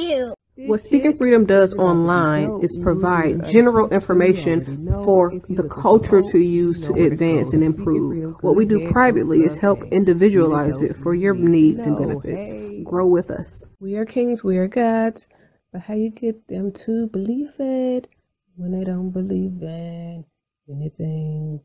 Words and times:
you. 0.00 0.34
What 0.56 0.80
Speaking 0.80 1.16
Freedom 1.16 1.46
does 1.46 1.72
online 1.74 2.62
is 2.62 2.76
provide 2.82 3.46
general 3.46 3.88
information 3.88 4.86
for 5.04 5.32
the 5.48 5.62
culture 5.62 6.20
to 6.20 6.38
use 6.38 6.80
to 6.82 6.92
advance 6.92 7.52
and 7.52 7.62
improve. 7.62 8.36
What 8.42 8.56
we 8.56 8.66
do 8.66 8.90
privately 8.90 9.40
is 9.40 9.54
help 9.54 9.82
individualize 9.90 10.82
it 10.82 10.98
for 10.98 11.14
your 11.14 11.34
needs 11.34 11.86
and 11.86 11.96
benefits. 11.96 12.84
Grow 12.84 13.06
with 13.06 13.30
us. 13.30 13.64
We 13.78 13.94
are 13.96 14.04
kings, 14.04 14.44
we 14.44 14.58
are 14.58 14.68
gods, 14.68 15.28
but 15.72 15.82
how 15.82 15.94
you 15.94 16.10
get 16.10 16.46
them 16.48 16.72
to 16.84 17.06
believe 17.06 17.54
it 17.58 18.08
when 18.56 18.72
they 18.72 18.84
don't 18.84 19.10
believe 19.10 19.62
in 19.62 20.24
anything? 20.68 21.60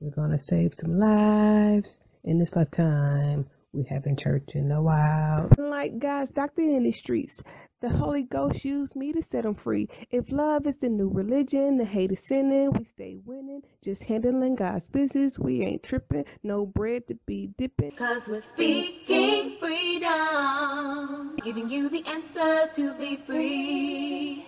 We're 0.00 0.10
gonna 0.10 0.38
save 0.38 0.74
some 0.74 0.98
lives 0.98 2.00
in 2.24 2.38
this 2.38 2.56
lifetime. 2.56 3.46
We 3.72 3.84
haven't 3.84 4.20
church 4.20 4.54
in 4.54 4.70
a 4.70 4.82
while. 4.82 5.48
Like 5.58 5.98
guys, 5.98 6.30
doctor 6.30 6.62
in 6.62 6.80
the 6.80 6.92
streets, 6.92 7.42
the 7.84 7.90
Holy 7.90 8.22
Ghost 8.22 8.64
used 8.64 8.96
me 8.96 9.12
to 9.12 9.20
set 9.20 9.42
them 9.42 9.54
free. 9.54 9.90
If 10.10 10.32
love 10.32 10.66
is 10.66 10.76
the 10.76 10.88
new 10.88 11.10
religion, 11.10 11.76
the 11.76 11.84
hate 11.84 12.12
is 12.12 12.26
sinning, 12.26 12.72
we 12.72 12.84
stay 12.84 13.18
winning. 13.26 13.60
Just 13.82 14.04
handling 14.04 14.54
God's 14.54 14.88
business, 14.88 15.38
we 15.38 15.60
ain't 15.60 15.82
tripping. 15.82 16.24
No 16.42 16.64
bread 16.64 17.06
to 17.08 17.14
be 17.26 17.50
dipping. 17.58 17.90
Cause 17.90 18.26
we're 18.26 18.40
speaking 18.40 19.56
freedom, 19.60 21.36
giving 21.44 21.68
you 21.68 21.90
the 21.90 22.02
answers 22.06 22.70
to 22.74 22.94
be 22.94 23.16
free. 23.16 24.46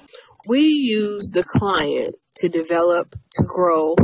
We 0.49 0.61
use 0.61 1.31
the 1.31 1.43
client 1.43 2.15
to 2.37 2.49
develop, 2.49 3.17
to 3.33 3.45
grow, 3.45 3.97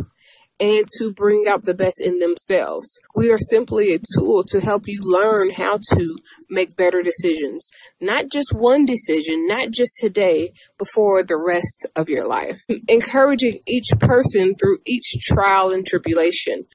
and 0.62 0.87
to 0.97 1.12
bring 1.12 1.47
out 1.48 1.62
the 1.65 1.75
best 1.75 2.01
in 2.01 2.21
themselves. 2.21 2.97
We 3.16 3.33
are 3.33 3.39
simply 3.39 3.93
a 3.93 3.99
tool 4.16 4.45
to 4.51 4.60
help 4.60 4.85
you 4.87 5.01
learn 5.02 5.51
how 5.51 5.80
to 5.93 6.16
make 6.49 6.77
better 6.77 7.02
decisions. 7.02 7.69
Not 8.01 8.27
just 8.30 8.52
one 8.54 8.87
decision, 8.87 9.49
not 9.49 9.73
just 9.73 9.96
today, 9.96 10.52
but 10.79 10.87
for 10.87 11.24
the 11.24 11.37
rest 11.37 11.87
of 11.96 12.09
your 12.09 12.29
life. 12.29 12.60
Encouraging 12.88 13.59
each 13.66 13.88
person 13.99 14.54
through 14.54 14.79
each 14.87 15.16
trial 15.23 15.73
and 15.73 15.85
tribulation. 15.85 16.66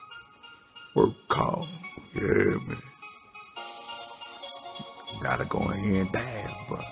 Work 0.94 1.14
call. 1.30 1.70
Yeah, 2.14 2.24
man. 2.24 2.78
Gotta 5.24 5.46
go 5.46 5.60
here 5.60 6.02
and 6.02 6.12
dance, 6.12 6.54
but 6.70 6.84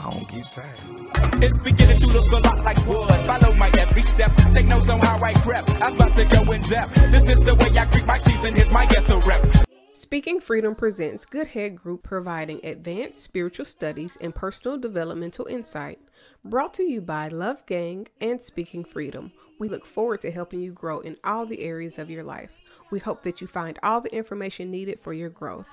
I 0.00 0.10
don't 0.10 0.28
get 0.28 0.46
tired. 0.46 1.42
It's 1.44 1.58
beginning 1.58 1.98
to 1.98 2.06
look 2.06 2.32
a 2.32 2.48
lot 2.48 2.64
like 2.64 2.86
wood. 2.86 3.08
Follow 3.26 3.54
my 3.56 3.70
every 3.78 4.02
step. 4.02 4.34
Take 4.52 4.66
notes 4.66 4.88
on 4.88 4.98
how 4.98 5.22
I 5.22 5.34
crept. 5.34 5.70
I'm 5.82 5.94
about 5.94 6.14
to 6.14 6.24
go 6.24 6.50
in 6.52 6.62
depth. 6.62 6.94
This 7.10 7.30
is 7.30 7.38
the 7.40 7.54
way 7.54 7.78
I 7.78 7.84
greet 7.84 8.06
my 8.06 8.16
season. 8.16 8.54
Here's 8.54 8.70
my 8.70 8.86
ghetto 8.86 9.20
rep. 9.20 9.44
Speaking 9.92 10.40
Freedom 10.40 10.74
presents 10.74 11.26
Good 11.26 11.48
Head 11.48 11.76
Group 11.76 12.02
providing 12.02 12.64
advanced 12.64 13.22
spiritual 13.22 13.66
studies 13.66 14.16
and 14.22 14.34
personal 14.34 14.78
developmental 14.78 15.44
insight. 15.46 15.98
Brought 16.46 16.72
to 16.74 16.82
you 16.82 17.02
by 17.02 17.28
Love 17.28 17.66
Gang 17.66 18.08
and 18.22 18.42
Speaking 18.42 18.84
Freedom. 18.84 19.32
We 19.58 19.68
look 19.68 19.84
forward 19.84 20.22
to 20.22 20.30
helping 20.30 20.62
you 20.62 20.72
grow 20.72 21.00
in 21.00 21.16
all 21.24 21.44
the 21.44 21.60
areas 21.60 21.98
of 21.98 22.08
your 22.08 22.24
life. 22.24 22.50
We 22.90 23.00
hope 23.00 23.22
that 23.24 23.42
you 23.42 23.46
find 23.46 23.78
all 23.82 24.00
the 24.00 24.14
information 24.14 24.70
needed 24.70 24.98
for 24.98 25.12
your 25.12 25.28
growth. 25.28 25.68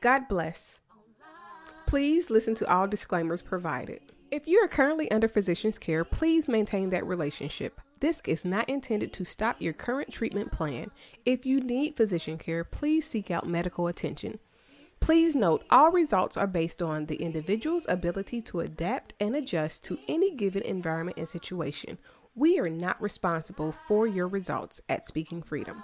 God 0.00 0.28
bless. 0.28 0.78
Please 1.88 2.28
listen 2.28 2.54
to 2.56 2.70
all 2.70 2.86
disclaimers 2.86 3.40
provided. 3.40 4.02
If 4.30 4.46
you 4.46 4.58
are 4.58 4.68
currently 4.68 5.10
under 5.10 5.26
physician's 5.26 5.78
care, 5.78 6.04
please 6.04 6.46
maintain 6.46 6.90
that 6.90 7.06
relationship. 7.06 7.80
This 8.00 8.20
is 8.26 8.44
not 8.44 8.68
intended 8.68 9.10
to 9.14 9.24
stop 9.24 9.56
your 9.58 9.72
current 9.72 10.12
treatment 10.12 10.52
plan. 10.52 10.90
If 11.24 11.46
you 11.46 11.60
need 11.60 11.96
physician 11.96 12.36
care, 12.36 12.62
please 12.62 13.06
seek 13.06 13.30
out 13.30 13.48
medical 13.48 13.86
attention. 13.86 14.38
Please 15.00 15.34
note 15.34 15.64
all 15.70 15.90
results 15.90 16.36
are 16.36 16.46
based 16.46 16.82
on 16.82 17.06
the 17.06 17.22
individual's 17.22 17.86
ability 17.88 18.42
to 18.42 18.60
adapt 18.60 19.14
and 19.18 19.34
adjust 19.34 19.82
to 19.84 19.98
any 20.08 20.34
given 20.34 20.64
environment 20.64 21.16
and 21.16 21.26
situation. 21.26 21.96
We 22.34 22.58
are 22.58 22.68
not 22.68 23.00
responsible 23.00 23.74
for 23.86 24.06
your 24.06 24.28
results 24.28 24.82
at 24.90 25.06
Speaking 25.06 25.40
Freedom. 25.40 25.82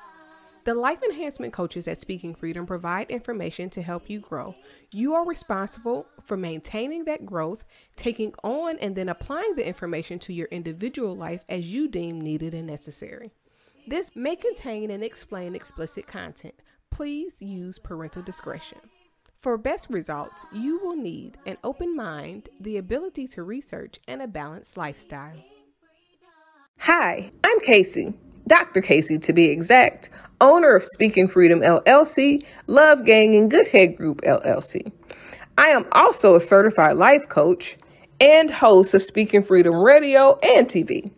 The 0.65 0.75
life 0.75 1.03
enhancement 1.03 1.53
coaches 1.53 1.87
at 1.87 1.99
Speaking 1.99 2.35
Freedom 2.35 2.65
provide 2.65 3.11
information 3.11 3.69
to 3.71 3.83
help 3.83 4.09
you 4.09 4.19
grow. 4.19 4.55
You 4.91 5.15
are 5.15 5.27
responsible 5.27 6.07
for 6.23 6.39
maintaining 6.39 7.05
that 7.05 7.27
growth, 7.27 7.67
taking 7.97 8.33
on 8.43 8.79
and 8.79 8.97
then 8.97 9.11
applying 9.11 9.57
the 9.57 9.67
information 9.67 10.19
to 10.21 10.33
your 10.33 10.49
individual 10.51 11.15
life 11.15 11.45
as 11.51 11.75
you 11.75 11.87
deem 11.87 12.19
needed 12.19 12.55
and 12.55 12.67
necessary. 12.67 13.31
This 13.87 14.17
may 14.17 14.37
contain 14.37 14.91
and 14.91 15.05
explain 15.05 15.55
explicit 15.55 16.07
content. 16.07 16.55
Please 16.91 17.43
use 17.43 17.79
parental 17.79 18.23
discretion. 18.23 18.79
For 19.41 19.59
best 19.59 19.91
results, 19.91 20.47
you 20.51 20.79
will 20.79 20.97
need 20.97 21.37
an 21.45 21.59
open 21.63 21.95
mind, 21.95 22.49
the 22.59 22.79
ability 22.79 23.29
to 23.29 23.43
research, 23.43 24.01
and 24.09 24.23
a 24.23 24.27
balanced 24.27 24.79
lifestyle. 24.79 25.37
Hi, 26.79 27.31
I'm 27.45 27.61
Casey. 27.61 28.15
Dr. 28.47 28.83
Casey 28.83 29.19
to 29.19 29.33
be 29.33 29.47
exact, 29.47 30.11
owner 30.41 30.75
of 30.75 30.85
Speaking 30.85 31.29
Freedom 31.29 31.61
LLC, 31.61 32.45
Love 32.67 33.05
Gang, 33.05 33.35
and 33.35 33.51
Good 33.51 33.69
Head 33.69 33.97
Group 33.97 34.21
LLC. 34.23 34.93
I 35.57 35.69
am 35.69 35.87
also 35.93 36.35
a 36.35 36.41
certified 36.41 36.97
life 36.97 37.29
coach 37.29 37.77
and 38.21 38.51
host 38.51 38.95
of 38.95 39.03
Speaking 39.03 39.43
Freedom 39.43 39.75
Radio 39.75 40.39
and 40.43 40.67
TV. 40.67 41.11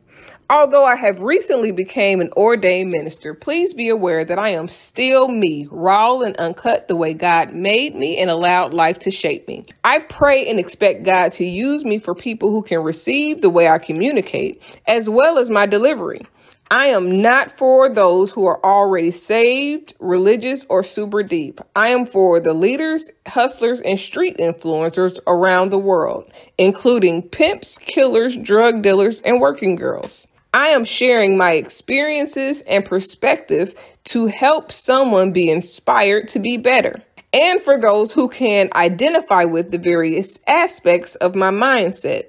Although 0.49 0.85
I 0.85 0.95
have 0.95 1.21
recently 1.23 1.73
became 1.73 2.21
an 2.21 2.31
ordained 2.37 2.93
minister, 2.93 3.35
please 3.35 3.75
be 3.75 3.89
aware 3.89 4.25
that 4.25 4.39
I 4.39 4.51
am 4.51 4.69
still 4.69 5.27
me, 5.27 5.67
raw 5.73 6.21
and 6.21 6.37
uncut 6.37 6.87
the 6.87 6.95
way 6.95 7.15
God 7.15 7.53
made 7.53 7.97
me 7.97 8.19
and 8.19 8.31
allowed 8.31 8.73
life 8.73 9.01
to 9.01 9.11
shape 9.11 9.49
me. 9.49 9.67
I 9.83 9.99
pray 9.99 10.49
and 10.49 10.61
expect 10.61 11.03
God 11.03 11.33
to 11.33 11.45
use 11.45 11.85
me 11.85 11.99
for 11.99 12.15
people 12.15 12.53
who 12.53 12.63
can 12.63 12.79
receive 12.85 13.41
the 13.41 13.51
way 13.51 13.67
I 13.67 13.79
communicate, 13.79 14.63
as 14.87 15.09
well 15.09 15.41
as 15.41 15.51
my 15.51 15.67
delivery. 15.67 16.25
I 16.71 16.87
am 16.87 17.23
not 17.23 17.57
for 17.57 17.89
those 17.89 18.33
who 18.33 18.45
are 18.47 18.65
already 18.65 19.13
saved, 19.13 19.95
religious, 20.01 20.65
or 20.69 20.83
super 20.83 21.23
deep. 21.23 21.61
I 21.77 21.91
am 21.91 22.07
for 22.07 22.41
the 22.41 22.55
leaders, 22.55 23.09
hustlers, 23.29 23.81
and 23.81 24.01
street 24.01 24.39
influencers 24.39 25.21
around 25.29 25.71
the 25.71 25.79
world, 25.79 26.29
including 26.59 27.23
pimps, 27.23 27.79
killers, 27.79 28.37
drug 28.37 28.83
dealers, 28.83 29.21
and 29.21 29.41
working 29.41 29.77
girls. 29.77 30.27
I 30.53 30.69
am 30.69 30.85
sharing 30.85 31.37
my 31.37 31.53
experiences 31.53 32.63
and 32.63 32.85
perspective 32.85 33.75
to 34.05 34.27
help 34.27 34.73
someone 34.73 35.33
be 35.33 35.49
inspired 35.49 36.27
to 36.29 36.41
be 36.41 36.57
better. 36.57 37.01
And 37.33 37.61
for 37.61 37.79
those 37.79 38.15
who 38.15 38.29
can 38.29 38.71
identify 38.75 39.45
with 39.45 39.71
the 39.71 39.79
various 39.79 40.39
aspects 40.49 41.15
of 41.17 41.37
my 41.37 41.51
mindset. 41.51 42.25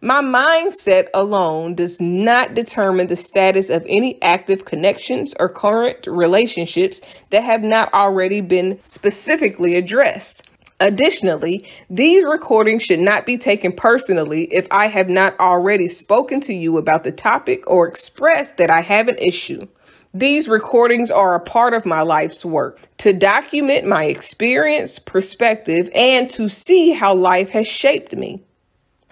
My 0.00 0.22
mindset 0.22 1.08
alone 1.14 1.74
does 1.74 2.00
not 2.00 2.54
determine 2.54 3.06
the 3.06 3.16
status 3.16 3.70
of 3.70 3.84
any 3.88 4.20
active 4.22 4.64
connections 4.64 5.34
or 5.38 5.48
current 5.48 6.06
relationships 6.06 7.00
that 7.30 7.42
have 7.42 7.62
not 7.62 7.92
already 7.92 8.40
been 8.40 8.78
specifically 8.82 9.74
addressed. 9.74 10.42
Additionally, 10.80 11.64
these 11.90 12.24
recordings 12.24 12.84
should 12.84 13.00
not 13.00 13.26
be 13.26 13.36
taken 13.36 13.72
personally 13.72 14.44
if 14.52 14.68
I 14.70 14.86
have 14.86 15.08
not 15.08 15.38
already 15.40 15.88
spoken 15.88 16.40
to 16.42 16.54
you 16.54 16.78
about 16.78 17.02
the 17.02 17.10
topic 17.10 17.68
or 17.68 17.88
expressed 17.88 18.58
that 18.58 18.70
I 18.70 18.82
have 18.82 19.08
an 19.08 19.18
issue. 19.18 19.66
These 20.14 20.48
recordings 20.48 21.10
are 21.10 21.34
a 21.34 21.40
part 21.40 21.74
of 21.74 21.84
my 21.84 22.02
life's 22.02 22.44
work 22.44 22.80
to 22.98 23.12
document 23.12 23.86
my 23.86 24.04
experience, 24.04 24.98
perspective, 24.98 25.90
and 25.94 26.30
to 26.30 26.48
see 26.48 26.92
how 26.92 27.14
life 27.14 27.50
has 27.50 27.66
shaped 27.66 28.14
me. 28.14 28.42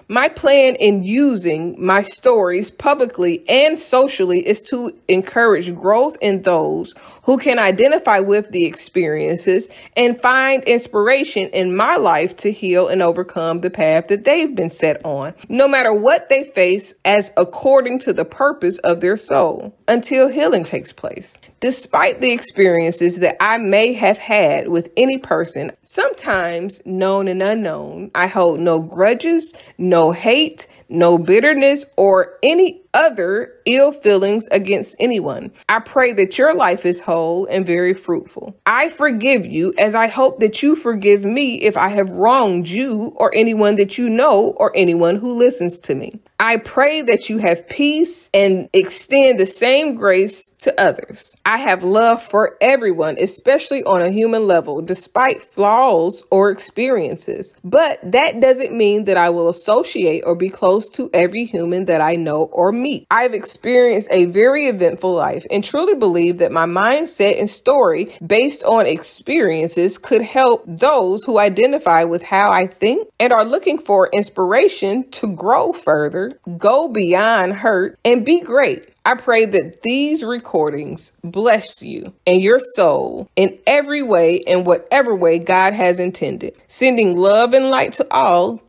My 0.08 0.28
plan 0.28 0.76
in 0.76 1.02
using 1.02 1.74
my 1.84 2.02
stories 2.02 2.70
publicly 2.70 3.42
and 3.48 3.76
socially 3.76 4.46
is 4.46 4.62
to 4.64 4.96
encourage 5.08 5.74
growth 5.74 6.16
in 6.20 6.42
those 6.42 6.94
who 7.24 7.38
can 7.38 7.58
identify 7.58 8.20
with 8.20 8.52
the 8.52 8.66
experiences 8.66 9.68
and 9.96 10.22
find 10.22 10.62
inspiration 10.62 11.48
in 11.48 11.74
my 11.74 11.96
life 11.96 12.36
to 12.36 12.52
heal 12.52 12.86
and 12.86 13.02
overcome 13.02 13.58
the 13.58 13.70
path 13.70 14.06
that 14.06 14.22
they've 14.22 14.54
been 14.54 14.70
set 14.70 15.04
on, 15.04 15.34
no 15.48 15.66
matter 15.66 15.92
what 15.92 16.28
they 16.28 16.44
face, 16.44 16.94
as 17.04 17.32
according 17.36 17.98
to 17.98 18.12
the 18.12 18.24
purpose 18.24 18.78
of 18.78 19.00
their 19.00 19.16
soul, 19.16 19.76
until 19.88 20.28
healing 20.28 20.62
takes 20.62 20.92
place. 20.92 21.40
Despite 21.58 22.20
the 22.20 22.30
experiences 22.30 23.18
that 23.18 23.42
I 23.42 23.58
may 23.58 23.92
have 23.94 24.18
had 24.18 24.68
with 24.68 24.88
any 24.96 25.18
person, 25.18 25.72
sometimes 25.82 26.80
known 26.86 27.26
and 27.26 27.42
unknown, 27.42 28.12
I 28.14 28.28
hold 28.28 28.60
no 28.60 28.80
grudges, 28.80 29.52
no 29.78 29.95
hate, 30.12 30.66
no 30.88 31.18
bitterness, 31.18 31.86
or 31.96 32.38
any 32.42 32.82
other 32.94 33.55
ill 33.66 33.92
feelings 33.92 34.48
against 34.50 34.96
anyone. 34.98 35.52
I 35.68 35.80
pray 35.80 36.12
that 36.14 36.38
your 36.38 36.54
life 36.54 36.86
is 36.86 37.00
whole 37.00 37.46
and 37.46 37.66
very 37.66 37.92
fruitful. 37.92 38.58
I 38.64 38.90
forgive 38.90 39.44
you 39.44 39.74
as 39.78 39.94
I 39.94 40.06
hope 40.06 40.40
that 40.40 40.62
you 40.62 40.74
forgive 40.74 41.24
me 41.24 41.56
if 41.62 41.76
I 41.76 41.88
have 41.88 42.10
wronged 42.10 42.68
you 42.68 43.12
or 43.16 43.34
anyone 43.34 43.74
that 43.74 43.98
you 43.98 44.08
know 44.08 44.54
or 44.56 44.72
anyone 44.74 45.16
who 45.16 45.32
listens 45.32 45.80
to 45.82 45.94
me. 45.94 46.18
I 46.38 46.58
pray 46.58 47.00
that 47.00 47.30
you 47.30 47.38
have 47.38 47.66
peace 47.66 48.28
and 48.34 48.68
extend 48.74 49.40
the 49.40 49.46
same 49.46 49.94
grace 49.94 50.50
to 50.58 50.78
others. 50.78 51.34
I 51.46 51.56
have 51.56 51.82
love 51.82 52.22
for 52.22 52.58
everyone, 52.60 53.16
especially 53.18 53.82
on 53.84 54.02
a 54.02 54.10
human 54.10 54.46
level, 54.46 54.82
despite 54.82 55.42
flaws 55.42 56.24
or 56.30 56.50
experiences. 56.50 57.54
But 57.64 58.00
that 58.12 58.40
doesn't 58.40 58.76
mean 58.76 59.04
that 59.04 59.16
I 59.16 59.30
will 59.30 59.48
associate 59.48 60.24
or 60.26 60.34
be 60.34 60.50
close 60.50 60.90
to 60.90 61.08
every 61.14 61.46
human 61.46 61.86
that 61.86 62.02
I 62.02 62.16
know 62.16 62.44
or 62.52 62.70
meet. 62.70 63.06
I've 63.10 63.32
experienced 63.32 63.55
a 63.64 64.24
very 64.26 64.66
eventful 64.66 65.12
life 65.12 65.46
and 65.50 65.62
truly 65.62 65.94
believe 65.94 66.38
that 66.38 66.52
my 66.52 66.66
mindset 66.66 67.38
and 67.38 67.48
story 67.48 68.14
based 68.24 68.64
on 68.64 68.86
experiences 68.86 69.98
could 69.98 70.22
help 70.22 70.64
those 70.66 71.24
who 71.24 71.38
identify 71.38 72.04
with 72.04 72.22
how 72.22 72.50
I 72.50 72.66
think 72.66 73.08
and 73.18 73.32
are 73.32 73.44
looking 73.44 73.78
for 73.78 74.08
inspiration 74.12 75.10
to 75.12 75.28
grow 75.28 75.72
further, 75.72 76.38
go 76.56 76.88
beyond 76.88 77.54
hurt, 77.54 77.98
and 78.04 78.24
be 78.24 78.40
great. 78.40 78.88
I 79.06 79.14
pray 79.14 79.44
that 79.46 79.82
these 79.82 80.24
recordings 80.24 81.12
bless 81.22 81.80
you 81.80 82.12
and 82.26 82.42
your 82.42 82.58
soul 82.58 83.28
in 83.36 83.56
every 83.64 84.02
way 84.02 84.42
and 84.48 84.66
whatever 84.66 85.14
way 85.14 85.38
God 85.38 85.74
has 85.74 86.00
intended, 86.00 86.56
sending 86.66 87.16
love 87.16 87.54
and 87.54 87.70
light 87.70 87.92
to 87.94 88.06
all. 88.10 88.60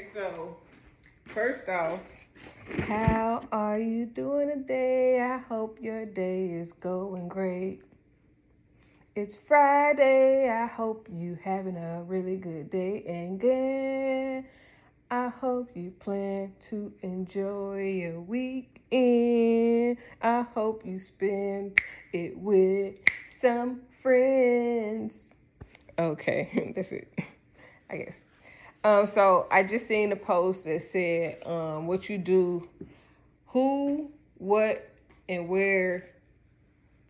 So 0.00 0.56
first 1.24 1.68
off, 1.68 2.00
how 2.82 3.40
are 3.50 3.80
you 3.80 4.06
doing 4.06 4.48
today? 4.48 5.20
I 5.20 5.38
hope 5.38 5.78
your 5.80 6.06
day 6.06 6.52
is 6.52 6.72
going 6.72 7.28
great. 7.28 7.82
It's 9.16 9.34
Friday. 9.36 10.48
I 10.48 10.66
hope 10.66 11.08
you 11.10 11.36
having 11.42 11.76
a 11.76 12.04
really 12.04 12.36
good 12.36 12.70
day 12.70 13.02
and 13.08 13.40
good. 13.40 14.44
I 15.10 15.28
hope 15.28 15.70
you 15.74 15.90
plan 15.90 16.52
to 16.68 16.92
enjoy 17.02 17.88
your 17.88 18.20
weekend. 18.20 19.98
I 20.22 20.42
hope 20.42 20.86
you 20.86 21.00
spend 21.00 21.80
it 22.12 22.38
with 22.38 23.00
some 23.26 23.80
friends. 24.00 25.34
Okay, 25.98 26.72
that's 26.76 26.92
it. 26.92 27.12
I 27.90 27.96
guess. 27.96 28.27
Um, 28.84 29.06
so 29.06 29.48
I 29.50 29.64
just 29.64 29.86
seen 29.86 30.12
a 30.12 30.16
post 30.16 30.64
that 30.64 30.82
said, 30.82 31.46
um, 31.46 31.86
what 31.86 32.08
you 32.08 32.18
do, 32.18 32.68
who, 33.46 34.10
what, 34.36 34.88
and 35.28 35.48
where, 35.48 36.10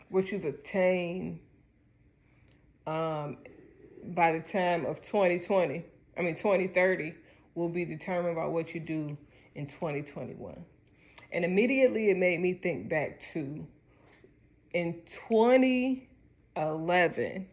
what 0.09 0.32
you've 0.32 0.47
obtained, 0.47 1.41
um, 2.87 3.37
by 4.15 4.32
the 4.32 4.41
time 4.41 4.87
of 4.87 5.00
2020, 5.00 5.85
I 6.17 6.23
mean 6.23 6.35
2030, 6.35 7.15
will 7.55 7.69
be 7.69 7.85
determined 7.85 8.37
by 8.37 8.47
what 8.47 8.75
you 8.75 8.81
do 8.81 9.19
in 9.55 9.67
2021. 9.67 10.65
And 11.32 11.44
immediately 11.44 12.09
it 12.09 12.17
made 12.17 12.41
me 12.41 12.55
think 12.55 12.88
back 12.88 13.20
to 13.32 13.67
in 14.73 15.03
2011, 15.05 17.47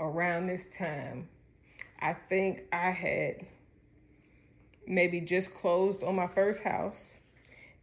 around 0.00 0.46
this 0.46 0.76
time, 0.76 1.28
I 2.00 2.12
think 2.14 2.64
I 2.72 2.90
had 2.90 3.46
maybe 4.86 5.20
just 5.20 5.54
closed 5.54 6.02
on 6.02 6.16
my 6.16 6.26
first 6.26 6.62
house 6.62 7.18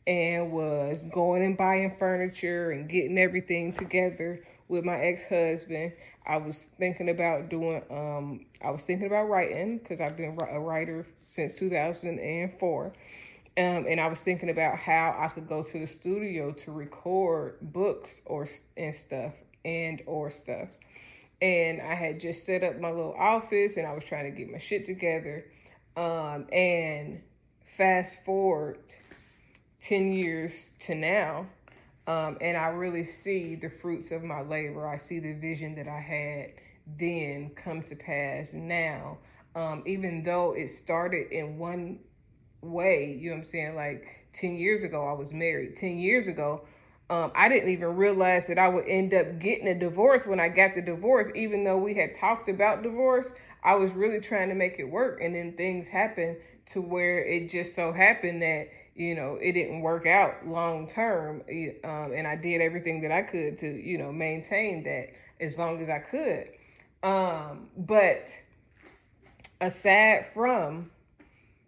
and 0.07 0.51
was 0.51 1.05
going 1.05 1.43
and 1.43 1.57
buying 1.57 1.95
furniture 1.97 2.71
and 2.71 2.89
getting 2.89 3.17
everything 3.17 3.71
together 3.71 4.43
with 4.67 4.83
my 4.83 4.97
ex-husband. 4.99 5.93
I 6.25 6.37
was 6.37 6.63
thinking 6.63 7.09
about 7.09 7.49
doing 7.49 7.83
um 7.91 8.45
I 8.61 8.71
was 8.71 8.83
thinking 8.85 9.07
about 9.07 9.29
writing 9.29 9.77
because 9.77 10.01
I've 10.01 10.17
been 10.17 10.37
a 10.39 10.59
writer 10.59 11.05
since 11.23 11.57
2004. 11.57 12.93
Um, 13.57 13.85
and 13.87 14.01
I 14.01 14.07
was 14.07 14.21
thinking 14.21 14.49
about 14.49 14.77
how 14.77 15.15
I 15.17 15.29
could 15.29 15.47
go 15.47 15.63
to 15.63 15.79
the 15.79 15.87
studio 15.87 16.51
to 16.51 16.71
record 16.71 17.57
books 17.61 18.21
or 18.25 18.47
and 18.75 18.93
stuff 18.93 19.33
and 19.63 20.01
or 20.05 20.29
stuff 20.29 20.69
and 21.41 21.81
I 21.81 21.93
had 21.93 22.19
just 22.19 22.45
set 22.45 22.63
up 22.63 22.79
my 22.79 22.89
little 22.89 23.15
office 23.17 23.77
and 23.77 23.85
I 23.85 23.93
was 23.93 24.03
trying 24.03 24.31
to 24.31 24.37
get 24.37 24.51
my 24.51 24.57
shit 24.57 24.85
together. 24.85 25.45
Um, 25.97 26.47
and 26.51 27.21
fast 27.65 28.23
forward 28.23 28.79
10 29.81 30.13
years 30.13 30.73
to 30.79 30.95
now, 30.95 31.45
um, 32.07 32.37
and 32.41 32.57
I 32.57 32.67
really 32.67 33.05
see 33.05 33.55
the 33.55 33.69
fruits 33.69 34.11
of 34.11 34.23
my 34.23 34.41
labor. 34.41 34.87
I 34.87 34.97
see 34.97 35.19
the 35.19 35.33
vision 35.33 35.75
that 35.75 35.87
I 35.87 35.99
had 35.99 36.53
then 36.97 37.51
come 37.55 37.81
to 37.83 37.95
pass 37.95 38.53
now. 38.53 39.17
Um, 39.55 39.83
even 39.85 40.21
though 40.23 40.53
it 40.53 40.67
started 40.67 41.31
in 41.31 41.57
one 41.57 41.99
way, 42.61 43.17
you 43.19 43.29
know 43.29 43.37
what 43.37 43.39
I'm 43.39 43.45
saying? 43.45 43.75
Like 43.75 44.27
10 44.33 44.55
years 44.55 44.83
ago, 44.83 45.07
I 45.07 45.13
was 45.13 45.33
married. 45.33 45.75
10 45.75 45.97
years 45.97 46.27
ago, 46.27 46.65
um, 47.09 47.31
I 47.35 47.49
didn't 47.49 47.69
even 47.69 47.95
realize 47.95 48.47
that 48.47 48.57
I 48.57 48.67
would 48.67 48.85
end 48.87 49.13
up 49.13 49.37
getting 49.39 49.67
a 49.67 49.75
divorce 49.77 50.25
when 50.25 50.39
I 50.39 50.49
got 50.49 50.73
the 50.73 50.81
divorce, 50.81 51.29
even 51.35 51.63
though 51.63 51.77
we 51.77 51.93
had 51.93 52.15
talked 52.15 52.49
about 52.49 52.81
divorce. 52.81 53.33
I 53.63 53.75
was 53.75 53.91
really 53.93 54.19
trying 54.19 54.49
to 54.49 54.55
make 54.55 54.79
it 54.79 54.85
work, 54.85 55.19
and 55.21 55.35
then 55.35 55.53
things 55.53 55.87
happened 55.87 56.37
to 56.67 56.81
where 56.81 57.23
it 57.23 57.49
just 57.49 57.75
so 57.75 57.91
happened 57.91 58.41
that 58.41 58.69
you 58.95 59.13
know 59.13 59.37
it 59.41 59.51
didn't 59.51 59.81
work 59.81 60.07
out 60.07 60.47
long 60.47 60.87
term, 60.87 61.43
um, 61.83 62.11
and 62.13 62.27
I 62.27 62.35
did 62.35 62.61
everything 62.61 63.01
that 63.01 63.11
I 63.11 63.21
could 63.21 63.57
to 63.59 63.67
you 63.67 63.99
know 63.99 64.11
maintain 64.11 64.83
that 64.83 65.09
as 65.39 65.59
long 65.59 65.81
as 65.81 65.89
I 65.89 65.99
could. 65.99 66.49
Um, 67.03 67.69
but 67.77 68.39
aside 69.61 70.25
from 70.25 70.89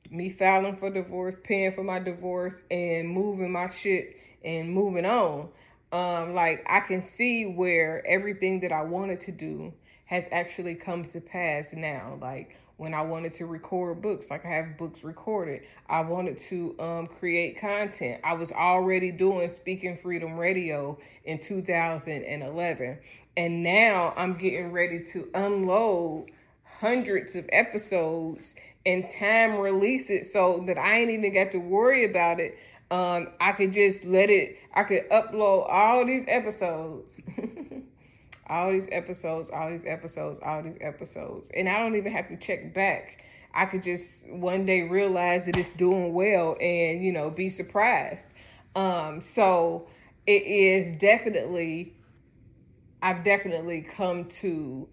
me 0.10 0.30
filing 0.30 0.78
for 0.78 0.90
divorce, 0.90 1.38
paying 1.44 1.72
for 1.72 1.84
my 1.84 2.00
divorce, 2.00 2.62
and 2.72 3.08
moving 3.10 3.52
my 3.52 3.70
shit 3.70 4.17
and 4.44 4.72
moving 4.72 5.06
on, 5.06 5.50
um, 5.92 6.34
like 6.34 6.66
I 6.70 6.80
can 6.82 7.02
see 7.02 7.46
where 7.46 8.06
everything 8.06 8.60
that 8.62 8.72
I 8.72 8.82
wanted 8.84 9.20
to 9.22 9.32
do 9.32 9.74
has 10.06 10.28
actually 10.32 10.76
come 10.76 11.06
to 11.06 11.22
pass 11.22 11.74
now. 11.74 12.18
Like 12.22 12.58
when 12.78 12.94
I 12.94 13.02
wanted 13.02 13.34
to 13.34 13.46
record 13.46 14.02
books, 14.02 14.30
like 14.30 14.46
I 14.46 14.50
have 14.50 14.78
books 14.78 15.04
recorded. 15.04 15.64
I 15.90 16.02
wanted 16.02 16.38
to 16.38 16.76
um, 16.80 17.08
create 17.08 17.60
content. 17.60 18.22
I 18.24 18.34
was 18.34 18.52
already 18.52 19.12
doing 19.12 19.50
Speaking 19.50 19.98
Freedom 19.98 20.38
Radio 20.38 20.98
in 21.26 21.40
2011. 21.40 22.98
And 23.36 23.64
now 23.64 24.14
I'm 24.16 24.34
getting 24.34 24.72
ready 24.72 25.04
to 25.06 25.30
unload 25.34 26.32
hundreds 26.64 27.36
of 27.36 27.48
episodes 27.52 28.56
and 28.86 29.08
time 29.10 29.58
release 29.58 30.10
it 30.10 30.26
so 30.26 30.64
that 30.68 30.78
I 30.78 31.00
ain't 31.00 31.12
even 31.12 31.34
got 31.34 31.52
to 31.52 31.58
worry 31.60 32.06
about 32.06 32.40
it 32.40 32.58
um, 32.90 33.30
I 33.40 33.52
could 33.52 33.74
just 33.74 34.06
let 34.06 34.30
it, 34.30 34.58
I 34.74 34.84
could 34.84 35.10
upload 35.10 35.70
all 35.70 36.06
these 36.06 36.26
episodes, 36.28 37.22
all 38.48 38.72
these 38.72 38.88
episodes, 38.92 39.50
all 39.50 39.70
these 39.70 39.86
episodes, 39.86 40.40
all 40.44 40.64
these 40.64 40.78
episodes. 40.80 41.50
And 41.56 41.68
I 41.68 41.80
don't 41.80 41.96
even 41.96 42.12
have 42.14 42.28
to 42.28 42.38
check 42.38 42.74
back. 42.74 43.24
I 43.54 43.66
could 43.66 43.84
just 43.84 44.30
one 44.30 44.66
day 44.66 44.84
realize 44.84 45.46
that 45.48 45.58
it's 45.58 45.72
doing 45.72 46.14
well 46.14 46.56
and, 46.62 47.04
you 47.04 47.12
know, 47.12 47.30
be 47.30 47.50
surprised. 47.50 48.34
Um, 48.76 49.20
so 49.20 49.88
it 50.26 50.44
is 50.44 50.96
definitely, 50.98 51.98
I've 53.02 53.24
definitely 53.24 53.82
come 53.82 54.26
to 54.26 54.88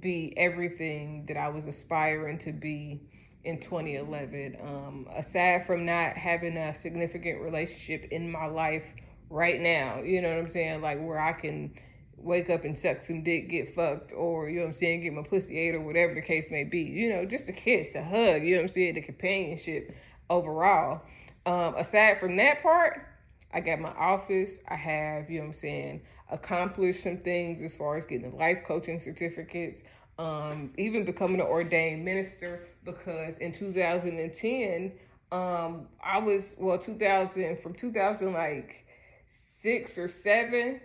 be 0.00 0.32
everything 0.36 1.26
that 1.26 1.36
I 1.36 1.48
was 1.48 1.66
aspiring 1.66 2.38
to 2.38 2.52
be 2.52 3.02
in 3.44 3.60
2011. 3.60 4.56
Um, 4.62 5.06
aside 5.14 5.66
from 5.66 5.84
not 5.84 6.16
having 6.16 6.56
a 6.56 6.74
significant 6.74 7.40
relationship 7.40 8.10
in 8.10 8.30
my 8.30 8.46
life 8.46 8.94
right 9.30 9.60
now, 9.60 10.00
you 10.02 10.22
know 10.22 10.30
what 10.30 10.38
I'm 10.38 10.48
saying? 10.48 10.80
Like 10.80 11.00
where 11.00 11.18
I 11.18 11.32
can 11.32 11.74
wake 12.16 12.50
up 12.50 12.64
and 12.64 12.78
suck 12.78 13.02
some 13.02 13.22
dick, 13.22 13.50
get 13.50 13.74
fucked, 13.74 14.12
or 14.12 14.48
you 14.48 14.56
know 14.56 14.62
what 14.62 14.68
I'm 14.68 14.74
saying, 14.74 15.02
get 15.02 15.12
my 15.12 15.22
pussy 15.22 15.58
ate, 15.58 15.74
or 15.74 15.80
whatever 15.80 16.14
the 16.14 16.22
case 16.22 16.50
may 16.50 16.64
be. 16.64 16.80
You 16.80 17.10
know, 17.10 17.24
just 17.24 17.48
a 17.48 17.52
kiss, 17.52 17.94
a 17.94 18.02
hug, 18.02 18.42
you 18.42 18.52
know 18.52 18.58
what 18.58 18.62
I'm 18.62 18.68
saying, 18.68 18.94
the 18.94 19.02
companionship 19.02 19.94
overall. 20.30 21.02
Um, 21.46 21.74
aside 21.76 22.20
from 22.20 22.36
that 22.36 22.62
part, 22.62 23.06
I 23.52 23.60
got 23.60 23.78
my 23.78 23.90
office. 23.90 24.60
I 24.68 24.76
have, 24.76 25.30
you 25.30 25.38
know 25.38 25.44
what 25.44 25.48
I'm 25.48 25.52
saying, 25.54 26.02
accomplished 26.30 27.02
some 27.02 27.18
things 27.18 27.62
as 27.62 27.74
far 27.74 27.96
as 27.96 28.06
getting 28.06 28.36
life 28.36 28.64
coaching 28.66 28.98
certificates, 28.98 29.84
um, 30.18 30.72
even 30.78 31.04
becoming 31.04 31.40
an 31.40 31.46
ordained 31.46 32.04
minister 32.04 32.66
because 32.84 33.38
in 33.38 33.52
2010, 33.52 34.92
um, 35.32 35.88
I 36.02 36.18
was, 36.18 36.54
well, 36.58 36.78
2000, 36.78 37.58
from 37.60 37.74
2000, 37.74 38.32
like 38.32 38.86
six 39.28 39.98
or 39.98 40.08
seven, 40.08 40.80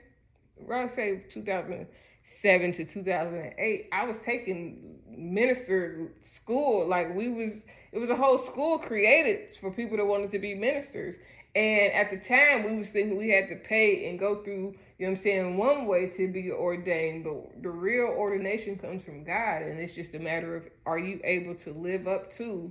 I'll 0.71 0.89
say 0.89 1.24
2007 1.29 2.71
to 2.74 2.86
2008, 2.86 3.89
I 3.91 4.05
was 4.05 4.19
taking 4.19 5.00
minister 5.07 6.12
school. 6.21 6.88
Like 6.88 7.13
we 7.15 7.27
was, 7.29 7.65
it 7.91 8.00
was 8.00 8.09
a 8.09 8.15
whole 8.15 8.38
school 8.38 8.79
created 8.79 9.53
for 9.53 9.71
people 9.71 9.98
that 9.98 10.05
wanted 10.05 10.31
to 10.31 10.39
be 10.39 10.55
ministers. 10.55 11.15
And 11.55 11.91
at 11.93 12.09
the 12.09 12.17
time, 12.17 12.63
we 12.63 12.77
was 12.77 12.91
thinking 12.91 13.17
we 13.17 13.29
had 13.29 13.50
to 13.50 13.55
pay 13.55 14.09
and 14.09 14.19
go 14.19 14.43
through, 14.43 14.75
you 14.99 15.05
know 15.05 15.11
what 15.11 15.19
I'm 15.19 15.23
saying, 15.23 15.57
one 15.57 15.85
way 15.85 16.07
to 16.07 16.27
be 16.27 16.51
ordained. 16.51 17.23
But 17.23 17.63
the 17.63 17.69
real 17.69 18.07
ordination 18.07 18.77
comes 18.77 19.01
from 19.01 19.23
God. 19.23 19.61
And 19.61 19.79
it's 19.79 19.93
just 19.93 20.13
a 20.13 20.19
matter 20.19 20.57
of 20.57 20.67
are 20.85 20.99
you 20.99 21.21
able 21.23 21.55
to 21.55 21.71
live 21.71 22.05
up 22.05 22.29
to 22.33 22.69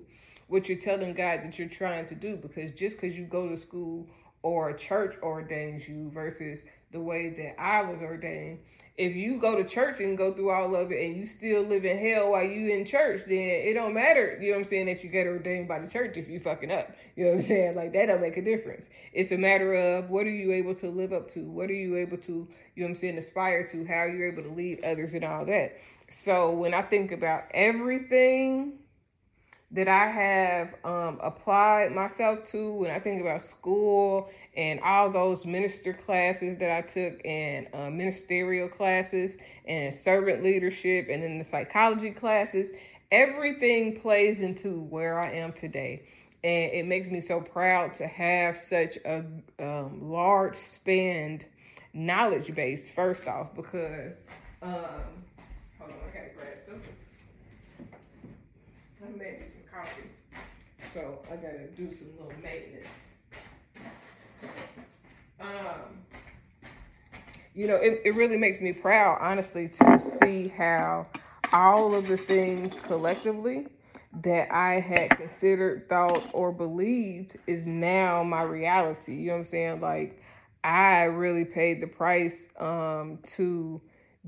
what 0.48 0.68
you're 0.68 0.76
telling 0.76 1.14
God 1.14 1.40
that 1.42 1.58
you're 1.58 1.68
trying 1.68 2.06
to 2.06 2.14
do? 2.14 2.36
Because 2.36 2.72
just 2.72 3.00
because 3.00 3.16
you 3.16 3.24
go 3.24 3.48
to 3.48 3.56
school 3.56 4.06
or 4.42 4.68
a 4.68 4.76
church 4.76 5.16
ordains 5.22 5.88
you 5.88 6.10
versus 6.12 6.64
the 6.92 7.00
way 7.00 7.30
that 7.30 7.58
I 7.58 7.82
was 7.82 8.02
ordained, 8.02 8.58
if 8.98 9.14
you 9.14 9.38
go 9.38 9.56
to 9.56 9.62
church 9.62 10.00
and 10.00 10.18
go 10.18 10.34
through 10.34 10.50
all 10.50 10.74
of 10.74 10.90
it 10.90 11.06
and 11.06 11.16
you 11.16 11.24
still 11.24 11.62
live 11.62 11.84
in 11.84 11.96
hell 11.96 12.32
while 12.32 12.42
you 12.42 12.74
in 12.74 12.84
church, 12.84 13.22
then 13.28 13.38
it 13.38 13.74
don't 13.74 13.94
matter, 13.94 14.36
you 14.40 14.50
know 14.50 14.56
what 14.56 14.64
I'm 14.64 14.68
saying, 14.68 14.86
that 14.86 15.04
you 15.04 15.08
get 15.08 15.28
ordained 15.28 15.68
by 15.68 15.78
the 15.78 15.88
church 15.88 16.16
if 16.16 16.28
you 16.28 16.40
fucking 16.40 16.72
up. 16.72 16.90
You 17.14 17.24
know 17.24 17.30
what 17.30 17.36
I'm 17.38 17.42
saying? 17.44 17.76
Like 17.76 17.92
that 17.92 18.06
don't 18.06 18.20
make 18.20 18.36
a 18.36 18.42
difference. 18.42 18.90
It's 19.12 19.30
a 19.30 19.38
matter 19.38 19.72
of 19.72 20.10
what 20.10 20.26
are 20.26 20.30
you 20.30 20.52
able 20.52 20.74
to 20.76 20.90
live 20.90 21.12
up 21.12 21.30
to? 21.30 21.44
What 21.44 21.70
are 21.70 21.74
you 21.74 21.96
able 21.96 22.18
to, 22.18 22.32
you 22.32 22.48
know 22.76 22.86
what 22.86 22.90
I'm 22.90 22.96
saying, 22.96 23.18
aspire 23.18 23.64
to? 23.68 23.86
How 23.86 24.00
are 24.00 24.08
you 24.08 24.26
able 24.26 24.42
to 24.42 24.50
lead 24.50 24.84
others 24.84 25.14
and 25.14 25.24
all 25.24 25.44
that? 25.46 25.78
So 26.10 26.50
when 26.50 26.74
I 26.74 26.82
think 26.82 27.12
about 27.12 27.44
everything 27.52 28.77
that 29.70 29.86
I 29.86 30.06
have 30.06 30.74
um, 30.84 31.20
applied 31.22 31.92
myself 31.92 32.42
to 32.50 32.72
when 32.74 32.90
I 32.90 32.98
think 32.98 33.20
about 33.20 33.42
school 33.42 34.30
and 34.56 34.80
all 34.80 35.10
those 35.10 35.44
minister 35.44 35.92
classes 35.92 36.56
that 36.58 36.70
I 36.70 36.80
took 36.80 37.20
and 37.26 37.68
uh, 37.74 37.90
ministerial 37.90 38.68
classes 38.68 39.36
and 39.66 39.94
servant 39.94 40.42
leadership 40.42 41.08
and 41.10 41.22
then 41.22 41.36
the 41.36 41.44
psychology 41.44 42.10
classes, 42.10 42.70
everything 43.12 44.00
plays 44.00 44.40
into 44.40 44.80
where 44.84 45.20
I 45.20 45.32
am 45.32 45.52
today. 45.52 46.02
And 46.44 46.72
it 46.72 46.86
makes 46.86 47.08
me 47.08 47.20
so 47.20 47.40
proud 47.40 47.92
to 47.94 48.06
have 48.06 48.56
such 48.56 48.96
a 49.04 49.24
um, 49.60 50.10
large 50.10 50.56
spanned 50.56 51.44
knowledge 51.92 52.54
base, 52.54 52.90
first 52.90 53.26
off, 53.26 53.54
because, 53.54 54.22
um, 54.62 54.72
hold 55.78 55.90
on, 55.90 55.96
I 56.08 56.14
gotta 56.14 56.30
grab 56.36 56.56
something. 56.66 56.94
I 59.04 59.47
So 60.92 61.18
I 61.30 61.36
gotta 61.36 61.66
do 61.76 61.92
some 61.92 62.08
little 62.18 62.32
maintenance. 62.42 62.88
Um, 65.40 65.98
you 67.54 67.66
know, 67.66 67.76
it, 67.76 68.00
it 68.04 68.14
really 68.14 68.36
makes 68.36 68.60
me 68.60 68.72
proud, 68.72 69.18
honestly, 69.20 69.68
to 69.68 70.00
see 70.00 70.48
how 70.48 71.06
all 71.52 71.94
of 71.94 72.08
the 72.08 72.16
things 72.16 72.80
collectively 72.80 73.66
that 74.22 74.52
I 74.52 74.80
had 74.80 75.10
considered, 75.10 75.88
thought, 75.88 76.22
or 76.32 76.52
believed 76.52 77.36
is 77.46 77.66
now 77.66 78.22
my 78.22 78.42
reality. 78.42 79.14
You 79.14 79.26
know 79.28 79.32
what 79.34 79.38
I'm 79.40 79.44
saying? 79.44 79.80
Like, 79.80 80.22
I 80.64 81.04
really 81.04 81.44
paid 81.44 81.80
the 81.80 81.86
price 81.86 82.48
um, 82.58 83.18
to 83.36 83.80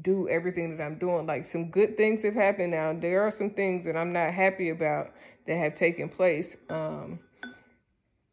do 0.03 0.29
everything 0.29 0.77
that 0.77 0.83
I'm 0.85 0.99
doing. 0.99 1.27
Like, 1.27 1.45
some 1.45 1.71
good 1.71 1.97
things 1.97 2.23
have 2.23 2.35
happened 2.35 2.73
now. 2.73 2.93
There 2.93 3.23
are 3.23 3.31
some 3.31 3.51
things 3.51 3.85
that 3.85 3.97
I'm 3.97 4.13
not 4.13 4.33
happy 4.33 4.71
about 4.71 5.13
that 5.47 5.57
have 5.57 5.75
taken 5.75 6.09
place 6.09 6.57
um, 6.69 7.19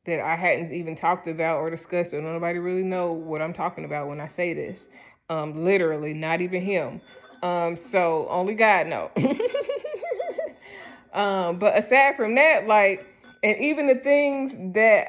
that 0.05 0.19
I 0.19 0.35
hadn't 0.35 0.73
even 0.73 0.95
talked 0.95 1.27
about 1.27 1.57
or 1.59 1.69
discussed, 1.69 2.13
or 2.13 2.21
nobody 2.21 2.59
really 2.59 2.83
know 2.83 3.11
what 3.11 3.41
I'm 3.41 3.53
talking 3.53 3.85
about 3.85 4.07
when 4.07 4.21
I 4.21 4.27
say 4.27 4.53
this. 4.53 4.87
Um, 5.29 5.63
literally, 5.65 6.13
not 6.13 6.41
even 6.41 6.61
him. 6.61 7.01
Um, 7.43 7.75
so 7.75 8.27
only 8.29 8.55
God 8.55 8.87
know. 8.87 9.11
um, 11.13 11.59
but 11.59 11.77
aside 11.77 12.15
from 12.15 12.35
that, 12.35 12.67
like, 12.67 13.05
and 13.43 13.57
even 13.59 13.87
the 13.87 13.95
things 13.95 14.55
that, 14.73 15.07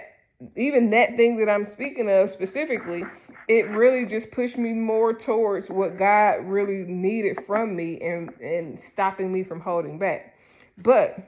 even 0.57 0.91
that 0.91 1.17
thing 1.17 1.37
that 1.39 1.49
I'm 1.49 1.65
speaking 1.65 2.11
of 2.11 2.31
specifically, 2.31 3.05
it 3.49 3.69
really 3.69 4.05
just 4.05 4.31
pushed 4.31 4.59
me 4.59 4.75
more 4.75 5.15
towards 5.15 5.71
what 5.71 5.97
God 5.97 6.45
really 6.45 6.85
needed 6.85 7.45
from 7.47 7.75
me 7.75 7.99
and 8.01 8.31
and 8.41 8.79
stopping 8.79 9.33
me 9.33 9.43
from 9.43 9.61
holding 9.61 9.99
back. 9.99 10.35
But 10.77 11.19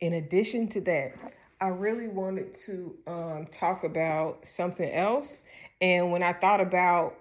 in 0.00 0.14
addition 0.14 0.68
to 0.68 0.80
that, 0.82 1.14
I 1.60 1.68
really 1.68 2.08
wanted 2.08 2.54
to 2.66 2.96
um, 3.06 3.46
talk 3.50 3.84
about 3.84 4.46
something 4.46 4.90
else. 4.90 5.44
And 5.80 6.10
when 6.10 6.22
I 6.22 6.32
thought 6.32 6.60
about 6.60 7.16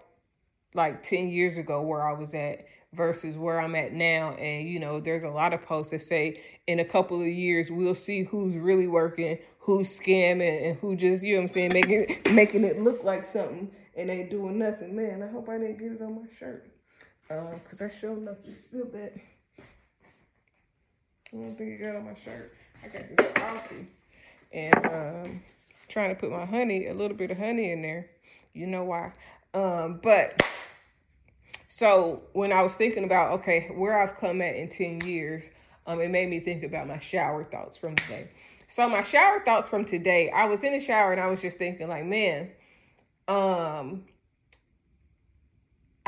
like 0.74 1.04
10 1.04 1.30
years 1.30 1.58
ago 1.58 1.82
where 1.82 2.08
I 2.08 2.14
was 2.14 2.34
at 2.34 2.66
versus 2.94 3.38
where 3.38 3.60
I'm 3.60 3.76
at 3.76 3.92
now, 3.92 4.32
and 4.32 4.68
you 4.68 4.80
know, 4.80 5.02
there's 5.02 5.24
a 5.26 5.30
lot 5.30 5.54
of 5.54 5.62
posts 5.62 5.92
that 5.92 6.00
say 6.00 6.42
in 6.68 6.80
a 6.80 6.86
couple 6.86 7.20
of 7.20 7.28
years 7.28 7.70
we'll 7.70 7.96
see 7.96 8.24
who's 8.24 8.56
really 8.56 8.88
working, 8.88 9.38
who's 9.60 10.00
scamming, 10.00 10.70
and 10.70 10.78
who 10.80 10.96
just, 10.96 11.22
you 11.22 11.36
know 11.36 11.42
what 11.42 11.44
I'm 11.44 11.50
saying, 11.50 11.72
making 11.74 12.34
making 12.34 12.64
it 12.64 12.80
look 12.80 13.04
like 13.04 13.26
something 13.26 13.70
and 13.98 14.10
ain't 14.10 14.30
doing 14.30 14.58
nothing. 14.58 14.96
Man, 14.96 15.22
I 15.22 15.28
hope 15.28 15.50
I 15.50 15.58
didn't 15.58 15.80
get 15.80 15.92
it 15.92 16.02
on 16.02 16.16
my 16.16 16.28
shirt. 16.38 16.72
Um, 17.30 17.60
cause 17.70 17.82
I 17.82 17.90
sure 17.90 18.14
enough 18.14 18.38
just 18.44 18.66
spilled 18.66 18.94
that. 18.94 19.14
I 21.32 21.36
don't 21.36 21.56
think 21.56 21.72
it 21.72 21.84
got 21.84 21.96
on 21.98 22.06
my 22.06 22.16
shirt. 22.26 22.54
I 22.84 22.88
got 22.88 23.16
this 23.16 23.32
coffee 23.34 23.88
and 24.52 24.86
um, 24.86 25.42
trying 25.88 26.10
to 26.10 26.16
put 26.16 26.32
my 26.32 26.46
honey, 26.46 26.88
a 26.88 26.94
little 26.94 27.18
bit 27.18 27.32
of 27.32 27.38
honey 27.38 27.72
in 27.72 27.82
there. 27.82 28.10
You 28.54 28.68
know 28.68 28.84
why? 28.84 29.12
Um, 29.54 30.00
but 30.02 30.42
so 31.68 32.24
when 32.34 32.52
I 32.52 32.62
was 32.62 32.76
thinking 32.76 33.04
about 33.04 33.32
okay, 33.40 33.72
where 33.76 34.02
I've 34.02 34.16
come 34.16 34.42
at 34.42 34.56
in 34.56 34.70
ten 34.70 35.02
years, 35.02 35.50
um, 35.88 36.02
it 36.02 36.10
made 36.10 36.30
me 36.30 36.40
think 36.40 36.64
about 36.64 36.88
my 36.88 37.00
shower 37.00 37.44
thoughts 37.44 37.78
from 37.78 37.96
today. 37.96 38.30
So 38.68 38.88
my 38.88 39.02
shower 39.02 39.40
thoughts 39.44 39.68
from 39.68 39.86
today, 39.86 40.30
I 40.30 40.46
was 40.46 40.64
in 40.64 40.74
the 40.74 40.80
shower 40.80 41.12
and 41.12 41.20
I 41.20 41.28
was 41.28 41.42
just 41.42 41.58
thinking 41.58 41.88
like, 41.88 42.06
man, 42.06 42.52
um, 43.28 44.04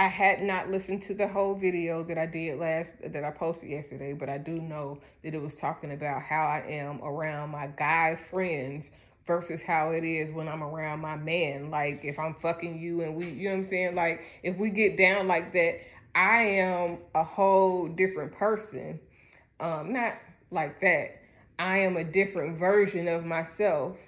I 0.01 0.08
had 0.08 0.41
not 0.41 0.72
listened 0.72 1.03
to 1.03 1.13
the 1.13 1.27
whole 1.27 1.53
video 1.53 2.01
that 2.05 2.17
I 2.17 2.25
did 2.25 2.58
last 2.58 2.96
that 3.03 3.24
I 3.24 3.29
posted 3.29 3.70
yesterday, 3.70 4.13
but 4.13 4.29
I 4.29 4.39
do 4.39 4.53
know 4.53 4.98
that 5.22 5.36
it 5.36 5.39
was 5.39 5.53
talking 5.53 5.91
about 5.91 6.24
how 6.24 6.43
I 6.43 6.63
am 6.67 7.00
around 7.03 7.51
my 7.51 7.67
guy 7.67 8.15
friends 8.15 8.89
versus 9.27 9.62
how 9.62 9.91
it 9.91 10.03
is 10.03 10.31
when 10.31 10.48
I'm 10.48 10.63
around 10.63 11.01
my 11.01 11.17
man. 11.17 11.70
Like 11.70 12.03
if 12.03 12.17
I'm 12.17 12.34
fucking 12.34 12.79
you 12.79 13.01
and 13.01 13.15
we 13.15 13.29
you 13.29 13.43
know 13.43 13.51
what 13.51 13.58
I'm 13.58 13.63
saying? 13.63 13.93
Like 13.93 14.24
if 14.41 14.58
we 14.58 14.72
get 14.72 14.98
down 14.98 15.27
like 15.27 15.53
that, 15.53 15.81
I 16.15 16.46
am 16.46 16.98
a 17.13 17.24
whole 17.24 17.88
different 17.88 18.31
person. 18.31 19.00
Um 19.60 19.93
not 19.93 20.15
like 20.50 20.79
that. 20.81 21.22
I 21.60 21.77
am 21.77 21.98
a 21.98 22.03
different 22.03 22.58
version 22.58 23.08
of 23.08 23.24
myself 23.24 24.00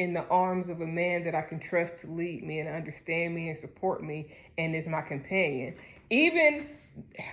in 0.00 0.14
the 0.14 0.26
arms 0.28 0.70
of 0.70 0.80
a 0.80 0.86
man 0.86 1.22
that 1.24 1.34
I 1.34 1.42
can 1.42 1.60
trust 1.60 1.98
to 1.98 2.06
lead 2.06 2.42
me 2.42 2.58
and 2.58 2.68
understand 2.70 3.34
me 3.34 3.50
and 3.50 3.56
support 3.56 4.02
me 4.02 4.34
and 4.56 4.74
is 4.74 4.88
my 4.88 5.02
companion. 5.02 5.74
Even 6.08 6.70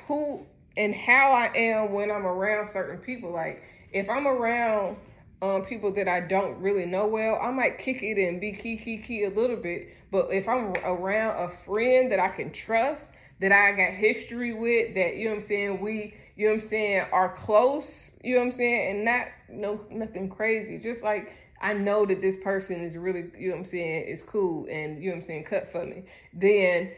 who 0.05 0.45
and 0.75 0.93
how 0.93 1.31
I 1.31 1.49
am 1.55 1.93
when 1.93 2.11
I'm 2.11 2.25
around 2.25 2.67
certain 2.67 2.97
people. 2.97 3.31
Like 3.31 3.63
if 3.93 4.09
I'm 4.09 4.27
around 4.27 4.97
um, 5.41 5.63
people 5.63 5.93
that 5.93 6.09
I 6.09 6.19
don't 6.19 6.59
really 6.59 6.85
know 6.85 7.07
well, 7.07 7.39
I 7.41 7.51
might 7.51 7.79
kick 7.79 8.03
it 8.03 8.21
and 8.21 8.41
be 8.41 8.51
key 8.51 8.75
key 8.75 8.97
key 8.97 9.23
a 9.23 9.29
little 9.29 9.55
bit. 9.55 9.87
But 10.11 10.27
if 10.33 10.49
I'm 10.49 10.73
around 10.83 11.41
a 11.41 11.49
friend 11.49 12.11
that 12.11 12.19
I 12.19 12.27
can 12.27 12.51
trust, 12.51 13.13
that 13.39 13.53
I 13.53 13.71
got 13.71 13.93
history 13.93 14.53
with, 14.53 14.93
that 14.95 15.15
you 15.15 15.29
know 15.29 15.35
I'm 15.35 15.41
saying, 15.41 15.79
we 15.79 16.15
you 16.35 16.47
know 16.47 16.55
I'm 16.55 16.59
saying 16.59 17.05
are 17.13 17.29
close, 17.33 18.11
you 18.21 18.35
know 18.35 18.41
I'm 18.41 18.51
saying, 18.51 18.91
and 18.97 19.05
not 19.05 19.27
no 19.47 19.79
nothing 19.89 20.29
crazy, 20.29 20.77
just 20.79 21.01
like 21.01 21.31
I 21.61 21.73
know 21.73 22.05
that 22.05 22.21
this 22.21 22.35
person 22.37 22.83
is 22.83 22.97
really, 22.97 23.25
you 23.37 23.49
know 23.49 23.55
what 23.55 23.59
I'm 23.59 23.65
saying, 23.65 24.05
is 24.07 24.21
cool 24.21 24.67
and, 24.69 25.01
you 25.01 25.09
know 25.09 25.15
what 25.15 25.21
I'm 25.21 25.27
saying, 25.27 25.43
cut 25.45 25.67
for 25.67 25.85
me, 25.85 26.03
then 26.33 26.91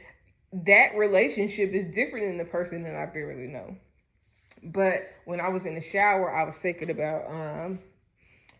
that 0.51 0.95
relationship 0.95 1.71
is 1.71 1.85
different 1.85 2.27
than 2.27 2.37
the 2.37 2.45
person 2.45 2.83
that 2.83 2.95
I 2.95 3.05
barely 3.05 3.47
know. 3.47 3.75
But 4.63 5.01
when 5.25 5.39
I 5.39 5.49
was 5.49 5.65
in 5.65 5.75
the 5.75 5.81
shower, 5.81 6.33
I 6.35 6.43
was 6.43 6.57
thinking 6.57 6.89
about 6.89 7.25
um, 7.29 7.79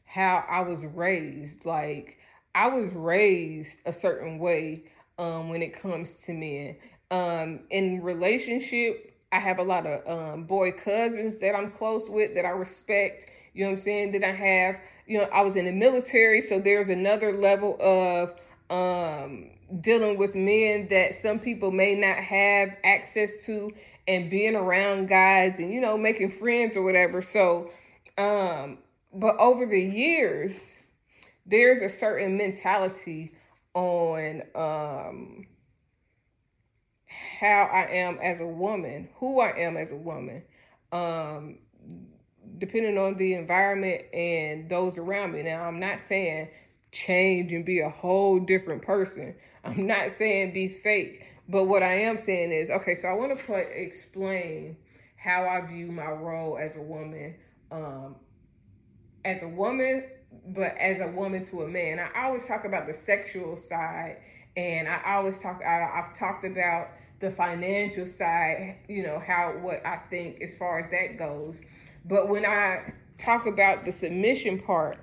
how 0.06 0.46
I 0.50 0.62
was 0.62 0.86
raised. 0.86 1.66
Like, 1.66 2.18
I 2.56 2.68
was 2.68 2.94
raised 2.94 3.82
a 3.86 3.94
certain 3.94 4.40
way 4.40 4.84
um, 5.18 5.50
when 5.50 5.62
it 5.62 5.74
comes 5.74 6.16
to 6.26 6.34
men. 6.34 6.76
Um, 7.12 7.62
in 7.70 8.02
relationship, 8.02 9.14
I 9.32 9.40
have 9.40 9.60
a 9.60 9.64
lot 9.64 9.86
of 9.86 10.08
um, 10.08 10.44
boy 10.46 10.72
cousins 10.72 11.40
that 11.40 11.56
I'm 11.56 11.72
close 11.72 12.10
with 12.10 12.36
that 12.36 12.46
I 12.46 12.50
respect. 12.50 13.28
You 13.54 13.64
know 13.64 13.72
what 13.72 13.78
I'm 13.78 13.82
saying? 13.82 14.12
That 14.12 14.24
I 14.24 14.32
have, 14.32 14.80
you 15.08 15.18
know, 15.18 15.26
I 15.26 15.42
was 15.42 15.56
in 15.56 15.66
the 15.66 15.72
military, 15.72 16.42
so 16.42 16.60
there's 16.60 16.90
another 16.90 17.34
level 17.34 17.78
of 17.82 18.36
um, 18.70 19.50
dealing 19.82 20.18
with 20.18 20.36
men 20.36 20.88
that 20.90 21.16
some 21.16 21.40
people 21.40 21.72
may 21.72 21.96
not 21.96 22.18
have 22.18 22.78
access 22.84 23.46
to 23.46 23.72
and 24.08 24.30
being 24.30 24.56
around 24.56 25.08
guys 25.08 25.60
and, 25.60 25.74
you 25.74 25.82
know, 25.82 25.98
making 25.98 26.32
friends 26.32 26.78
or 26.78 26.84
whatever. 26.84 27.22
So, 27.22 27.72
um, 28.18 28.80
but 29.14 29.38
over 29.38 29.66
the 29.66 29.82
years, 29.82 30.82
there's 31.46 31.82
a 31.82 31.90
certain 31.90 32.38
mentality 32.38 33.32
on 33.74 34.44
um, 34.56 35.48
how 37.08 37.70
I 37.72 37.88
am 37.92 38.20
as 38.22 38.40
a 38.40 38.48
woman, 38.48 39.10
who 39.16 39.40
I 39.40 39.58
am 39.58 39.78
as 39.78 39.92
a 39.92 39.96
woman, 39.96 40.44
um, 40.92 41.58
depending 42.60 42.98
on 42.98 43.16
the 43.16 43.34
environment 43.34 44.04
and 44.14 44.70
those 44.70 44.98
around 44.98 45.34
me. 45.34 45.44
Now, 45.44 45.66
I'm 45.66 45.80
not 45.80 46.00
saying 46.00 46.50
change 46.92 47.54
and 47.54 47.66
be 47.66 47.80
a 47.82 47.90
whole 47.90 48.40
different 48.40 48.82
person. 48.82 49.36
I'm 49.66 49.88
not 49.88 50.12
saying 50.12 50.54
be 50.54 50.68
fake, 50.68 51.26
but 51.50 51.66
what 51.66 51.84
I 51.84 52.02
am 52.02 52.18
saying 52.18 52.52
is 52.52 52.70
okay. 52.70 52.96
So 52.96 53.08
I 53.08 53.14
want 53.14 53.38
to 53.38 53.44
put 53.46 53.68
explain 53.72 54.78
how 55.18 55.46
I 55.46 55.66
view 55.66 55.92
my 55.92 56.10
role 56.12 56.58
as 56.58 56.76
a 56.78 56.82
woman, 56.82 57.36
um, 57.72 58.16
as 59.26 59.44
a 59.44 59.48
woman, 59.48 60.06
but 60.48 60.78
as 60.78 61.02
a 61.02 61.08
woman 61.08 61.44
to 61.46 61.64
a 61.64 61.68
man. 61.68 62.00
I 62.00 62.26
always 62.26 62.48
talk 62.48 62.66
about 62.66 62.88
the 62.88 62.94
sexual 62.94 63.58
side, 63.58 64.18
and 64.56 64.88
I 64.88 65.02
always 65.16 65.40
talk. 65.40 65.62
I, 65.66 65.90
I've 66.00 66.14
talked 66.14 66.46
about 66.46 66.90
the 67.20 67.30
financial 67.32 68.06
side. 68.06 68.78
You 68.88 69.04
know 69.04 69.20
how 69.20 69.54
what 69.62 69.86
I 69.86 69.98
think 70.10 70.42
as 70.42 70.56
far 70.56 70.80
as 70.80 70.88
that 70.92 71.18
goes. 71.18 71.62
But 72.06 72.30
when 72.30 72.46
I 72.46 72.94
talk 73.18 73.46
about 73.46 73.86
the 73.86 73.92
submission 73.92 74.60
part, 74.60 74.98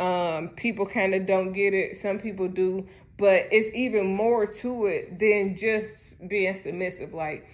um, 0.00 0.48
people 0.50 0.86
kind 0.86 1.14
of 1.14 1.26
don't 1.26 1.52
get 1.52 1.74
it. 1.74 1.98
Some 1.98 2.18
people 2.18 2.48
do, 2.48 2.86
but 3.16 3.44
it's 3.50 3.70
even 3.74 4.14
more 4.14 4.46
to 4.46 4.86
it 4.86 5.18
than 5.18 5.56
just 5.56 6.26
being 6.28 6.54
submissive. 6.54 7.12
Like 7.14 7.46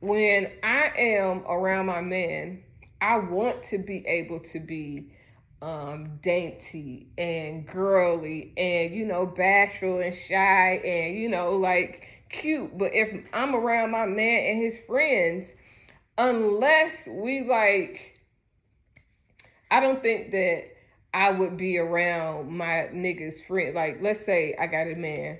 when 0.00 0.50
I 0.62 0.90
am 0.96 1.44
around 1.46 1.86
my 1.86 2.00
man, 2.00 2.62
I 3.00 3.18
want 3.18 3.62
to 3.64 3.78
be 3.78 4.06
able 4.06 4.40
to 4.40 4.60
be 4.60 5.08
um, 5.60 6.18
dainty 6.20 7.06
and 7.16 7.66
girly 7.66 8.52
and 8.56 8.92
you 8.94 9.04
know 9.06 9.26
bashful 9.26 10.00
and 10.00 10.14
shy 10.14 10.80
and 10.84 11.16
you 11.16 11.28
know 11.28 11.52
like 11.52 12.06
cute. 12.28 12.76
But 12.76 12.94
if 12.94 13.14
I'm 13.32 13.54
around 13.54 13.90
my 13.90 14.06
man 14.06 14.44
and 14.46 14.62
his 14.62 14.78
friends, 14.78 15.54
unless 16.18 17.06
we 17.08 17.42
like, 17.42 18.11
I 19.72 19.80
don't 19.80 20.02
think 20.02 20.32
that 20.32 20.64
I 21.14 21.30
would 21.30 21.56
be 21.56 21.78
around 21.78 22.52
my 22.52 22.90
niggas 22.92 23.42
friend. 23.42 23.74
Like, 23.74 24.02
let's 24.02 24.20
say 24.20 24.54
I 24.58 24.66
got 24.66 24.86
a 24.86 24.94
man, 24.94 25.38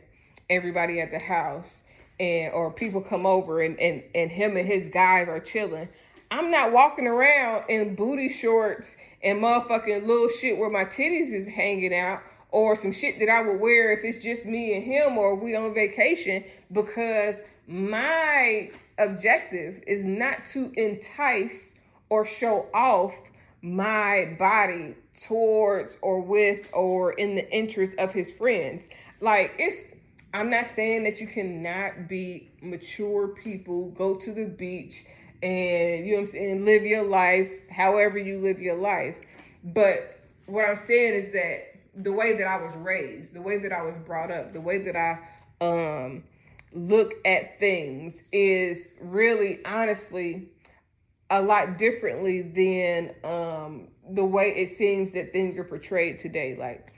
everybody 0.49 1.03
at 1.03 1.11
the 1.11 1.19
house, 1.19 1.85
and 2.19 2.51
or 2.55 2.71
people 2.73 3.03
come 3.03 3.27
over 3.27 3.61
and 3.61 3.79
and 3.79 4.03
and 4.15 4.31
him 4.31 4.57
and 4.57 4.67
his 4.67 4.87
guys 4.87 5.29
are 5.29 5.39
chilling. 5.39 5.87
I'm 6.31 6.51
not 6.51 6.73
walking 6.73 7.07
around 7.07 7.65
in 7.69 7.95
booty 7.95 8.31
shorts 8.31 8.97
and 9.23 9.43
motherfucking 9.43 10.07
little 10.07 10.31
shit 10.31 10.57
where 10.57 10.71
my 10.71 10.87
titties 10.87 11.35
is 11.35 11.47
hanging 11.47 11.95
out 11.95 12.23
or 12.53 12.75
some 12.75 12.91
shit 12.91 13.19
that 13.19 13.29
I 13.29 13.43
would 13.43 13.61
wear 13.61 13.93
if 13.93 14.03
it's 14.03 14.25
just 14.25 14.47
me 14.47 14.75
and 14.75 14.83
him 14.83 15.19
or 15.19 15.35
we 15.35 15.55
on 15.55 15.75
vacation 15.75 16.43
because 16.73 17.43
my 17.67 18.71
objective 18.97 19.83
is 19.87 20.07
not 20.07 20.47
to 20.47 20.73
entice 20.79 21.75
or 22.09 22.25
show 22.25 22.67
off 22.73 23.15
my 23.63 24.37
body 24.39 24.95
towards 25.27 25.97
or 26.03 26.21
with 26.21 26.69
or 26.73 27.13
in 27.13 27.37
the 27.37 27.51
interest 27.53 27.97
of 27.99 28.13
his 28.13 28.31
friends. 28.31 28.89
Like 29.21 29.55
it's 29.59 29.83
I'm 30.35 30.51
not 30.51 30.67
saying 30.67 31.05
that 31.05 31.21
you 31.21 31.27
cannot 31.27 32.09
be 32.09 32.51
mature 32.61 33.29
people, 33.29 33.91
go 33.91 34.17
to 34.17 34.33
the 34.33 34.47
beach 34.47 35.05
and 35.43 36.07
you 36.07 36.15
know 36.15 36.21
I'm 36.21 36.27
saying, 36.27 36.65
live 36.65 36.85
your 36.85 37.05
life 37.05 37.69
however 37.71 38.19
you 38.19 38.39
live 38.39 38.61
your 38.61 38.77
life. 38.77 39.19
But 39.65 40.19
what 40.47 40.69
I'm 40.69 40.77
saying 40.77 41.15
is 41.15 41.33
that 41.33 41.69
the 41.95 42.13
way 42.13 42.37
that 42.37 42.47
I 42.47 42.57
was 42.57 42.75
raised, 42.77 43.35
the 43.35 43.43
way 43.43 43.59
that 43.59 43.73
I 43.73 43.83
was 43.83 43.95
brought 44.05 44.31
up, 44.33 44.53
the 44.53 44.61
way 44.61 44.79
that 44.79 44.97
I 44.97 45.19
um 45.65 46.25
look 46.73 47.15
at 47.25 47.61
things 47.61 48.25
is 48.33 48.95
really 49.01 49.65
honestly 49.65 50.49
a 51.33 51.41
lot 51.43 51.79
differently 51.79 52.43
than 52.43 53.15
um, 53.25 53.89
the 54.11 54.25
way 54.25 54.51
it 54.55 54.69
seems 54.69 55.13
that 55.13 55.33
things 55.33 55.59
are 55.59 55.65
portrayed 55.65 56.19
today. 56.19 56.55
Like, 56.57 56.93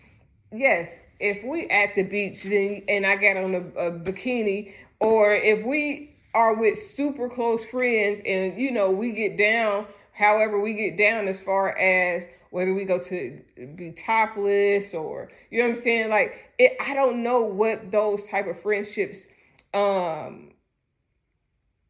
yes, 0.53 1.07
if 1.21 1.45
we 1.45 1.69
at 1.71 1.95
the 1.95 2.03
beach 2.03 2.43
then, 2.43 2.83
and 2.89 3.07
I 3.07 3.15
got 3.15 3.37
on 3.37 3.55
a, 3.55 3.61
a 3.79 3.93
bikini, 3.93 4.75
or 4.99 5.33
if 5.33 5.65
we 5.65 6.15
are 6.35 6.55
with 6.55 6.77
super 6.77 7.29
close 7.29 7.65
friends 7.65 8.21
and 8.27 8.61
you 8.61 8.71
know 8.73 8.91
we 8.91 9.13
get 9.13 9.37
down 9.37 9.87
however 10.13 10.61
we 10.61 10.75
get 10.75 10.97
down 10.97 11.29
as 11.29 11.41
far 11.41 11.77
as 11.79 12.29
whether 12.51 12.75
we 12.75 12.85
go 12.85 12.99
to 12.99 13.41
be 13.77 13.93
topless 13.93 14.95
or 14.95 15.29
you 15.51 15.59
know 15.59 15.65
what 15.67 15.71
i'm 15.71 15.77
saying 15.77 16.11
like 16.11 16.53
it, 16.59 16.77
i 16.81 16.93
don't 16.93 17.23
know 17.23 17.41
what 17.41 17.91
those 17.93 18.27
type 18.29 18.49
of 18.49 18.59
friendships 18.59 19.27
um 19.75 20.51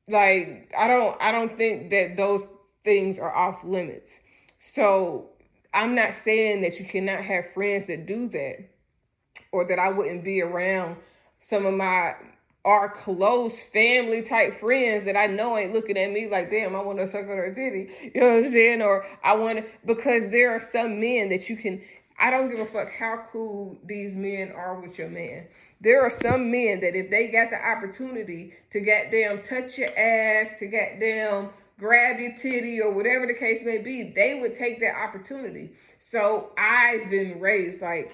like 0.08 0.72
I 0.76 0.86
don't 0.86 1.16
I 1.20 1.32
don't 1.32 1.56
think 1.56 1.90
that 1.90 2.16
those 2.16 2.48
things 2.82 3.18
are 3.18 3.34
off 3.34 3.64
limits. 3.64 4.20
So 4.58 5.30
I'm 5.72 5.94
not 5.94 6.14
saying 6.14 6.60
that 6.62 6.78
you 6.78 6.86
cannot 6.86 7.20
have 7.20 7.52
friends 7.52 7.86
that 7.86 8.06
do 8.06 8.28
that 8.28 8.68
or 9.52 9.64
that 9.66 9.78
I 9.78 9.90
wouldn't 9.90 10.24
be 10.24 10.42
around 10.42 10.96
some 11.38 11.66
of 11.66 11.74
my 11.74 12.14
our 12.64 12.88
close 12.88 13.62
family 13.62 14.22
type 14.22 14.54
friends 14.54 15.04
that 15.04 15.16
I 15.16 15.26
know 15.26 15.58
ain't 15.58 15.74
looking 15.74 15.98
at 15.98 16.10
me 16.10 16.28
like, 16.28 16.50
damn, 16.50 16.74
I 16.74 16.80
want 16.80 16.98
to 16.98 17.06
suck 17.06 17.28
on 17.28 17.36
her 17.36 17.52
titty. 17.52 17.90
You 18.14 18.20
know 18.20 18.30
what 18.30 18.44
I'm 18.44 18.50
saying? 18.50 18.80
Or 18.80 19.04
I 19.22 19.36
want 19.36 19.66
because 19.84 20.28
there 20.28 20.50
are 20.50 20.60
some 20.60 20.98
men 20.98 21.28
that 21.28 21.50
you 21.50 21.56
can, 21.56 21.82
I 22.18 22.30
don't 22.30 22.50
give 22.50 22.60
a 22.60 22.66
fuck 22.66 22.90
how 22.90 23.24
cool 23.30 23.76
these 23.84 24.14
men 24.14 24.52
are 24.52 24.80
with 24.80 24.98
your 24.98 25.08
man. 25.08 25.46
There 25.80 26.02
are 26.02 26.10
some 26.10 26.50
men 26.50 26.80
that 26.80 26.94
if 26.94 27.10
they 27.10 27.28
got 27.28 27.50
the 27.50 27.62
opportunity 27.62 28.54
to 28.70 28.80
goddamn 28.80 29.42
touch 29.42 29.78
your 29.78 29.90
ass, 29.98 30.58
to 30.60 30.66
goddamn 30.66 31.50
grab 31.78 32.20
your 32.20 32.34
titty 32.34 32.80
or 32.80 32.92
whatever 32.92 33.26
the 33.26 33.34
case 33.34 33.64
may 33.64 33.78
be, 33.78 34.04
they 34.04 34.38
would 34.40 34.54
take 34.54 34.80
that 34.80 34.96
opportunity. 34.96 35.72
So 35.98 36.50
I've 36.56 37.10
been 37.10 37.40
raised 37.40 37.82
like 37.82 38.12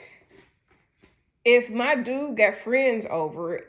if 1.44 1.70
my 1.70 1.94
dude 1.94 2.36
got 2.36 2.54
friends 2.54 3.06
over, 3.08 3.64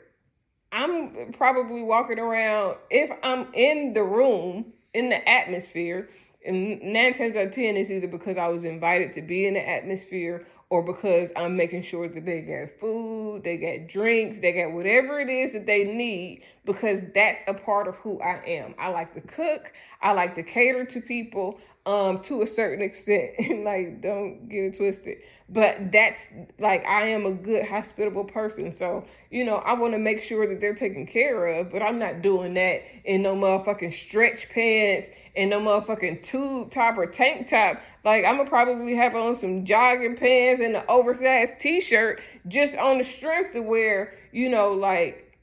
I'm 0.70 1.32
probably 1.32 1.82
walking 1.82 2.18
around 2.18 2.76
if 2.90 3.10
I'm 3.22 3.48
in 3.54 3.92
the 3.92 4.02
room, 4.02 4.72
in 4.94 5.08
the 5.10 5.28
atmosphere, 5.28 6.08
and 6.44 6.82
nine 6.82 7.12
times 7.12 7.36
out 7.36 7.46
of 7.46 7.52
ten 7.52 7.76
it's 7.76 7.90
either 7.90 8.06
because 8.08 8.36
I 8.38 8.48
was 8.48 8.64
invited 8.64 9.12
to 9.12 9.22
be 9.22 9.46
in 9.46 9.54
the 9.54 9.68
atmosphere 9.68 10.46
or 10.70 10.82
because 10.82 11.30
I'm 11.36 11.56
making 11.56 11.82
sure 11.82 12.08
that 12.08 12.24
they 12.24 12.40
get 12.40 12.80
food, 12.80 13.44
they 13.44 13.58
get 13.58 13.88
drinks, 13.88 14.38
they 14.40 14.52
get 14.52 14.72
whatever 14.72 15.20
it 15.20 15.28
is 15.28 15.52
that 15.52 15.66
they 15.66 15.84
need 15.84 16.42
because 16.64 17.04
that's 17.12 17.44
a 17.46 17.52
part 17.52 17.88
of 17.88 17.96
who 17.96 18.20
I 18.22 18.42
am. 18.46 18.74
I 18.78 18.88
like 18.88 19.12
to 19.12 19.20
cook, 19.20 19.72
I 20.00 20.12
like 20.12 20.34
to 20.36 20.42
cater 20.42 20.86
to 20.86 21.00
people 21.00 21.60
um 21.86 22.20
to 22.20 22.42
a 22.42 22.46
certain 22.46 22.84
extent. 22.84 23.32
and 23.38 23.64
like 23.64 24.00
don't 24.00 24.48
get 24.48 24.64
it 24.64 24.76
twisted. 24.76 25.18
But 25.48 25.92
that's 25.92 26.28
like 26.58 26.86
I 26.86 27.08
am 27.08 27.26
a 27.26 27.32
good 27.32 27.66
hospitable 27.66 28.24
person. 28.24 28.70
So, 28.70 29.04
you 29.30 29.44
know, 29.44 29.56
I 29.56 29.74
want 29.74 29.92
to 29.92 29.98
make 29.98 30.22
sure 30.22 30.46
that 30.46 30.60
they're 30.60 30.74
taken 30.74 31.06
care 31.06 31.46
of, 31.48 31.70
but 31.70 31.82
I'm 31.82 31.98
not 31.98 32.22
doing 32.22 32.54
that 32.54 32.82
in 33.04 33.22
no 33.22 33.34
motherfucking 33.34 33.92
stretch 33.92 34.48
pants 34.50 35.10
and 35.36 35.50
no 35.50 35.60
motherfucking 35.60 36.22
tube 36.22 36.70
top 36.70 36.96
or 36.98 37.06
tank 37.06 37.48
top 37.48 37.82
like 38.04 38.24
I'm 38.24 38.36
gonna 38.36 38.48
probably 38.48 38.94
have 38.94 39.14
on 39.14 39.36
some 39.36 39.64
jogging 39.64 40.16
pants 40.16 40.60
and 40.60 40.76
an 40.76 40.84
oversized 40.88 41.58
t-shirt 41.60 42.20
just 42.48 42.76
on 42.76 42.98
the 42.98 43.04
strength 43.04 43.52
to 43.52 43.60
where, 43.60 44.14
you 44.32 44.48
know, 44.48 44.72
like 44.72 45.38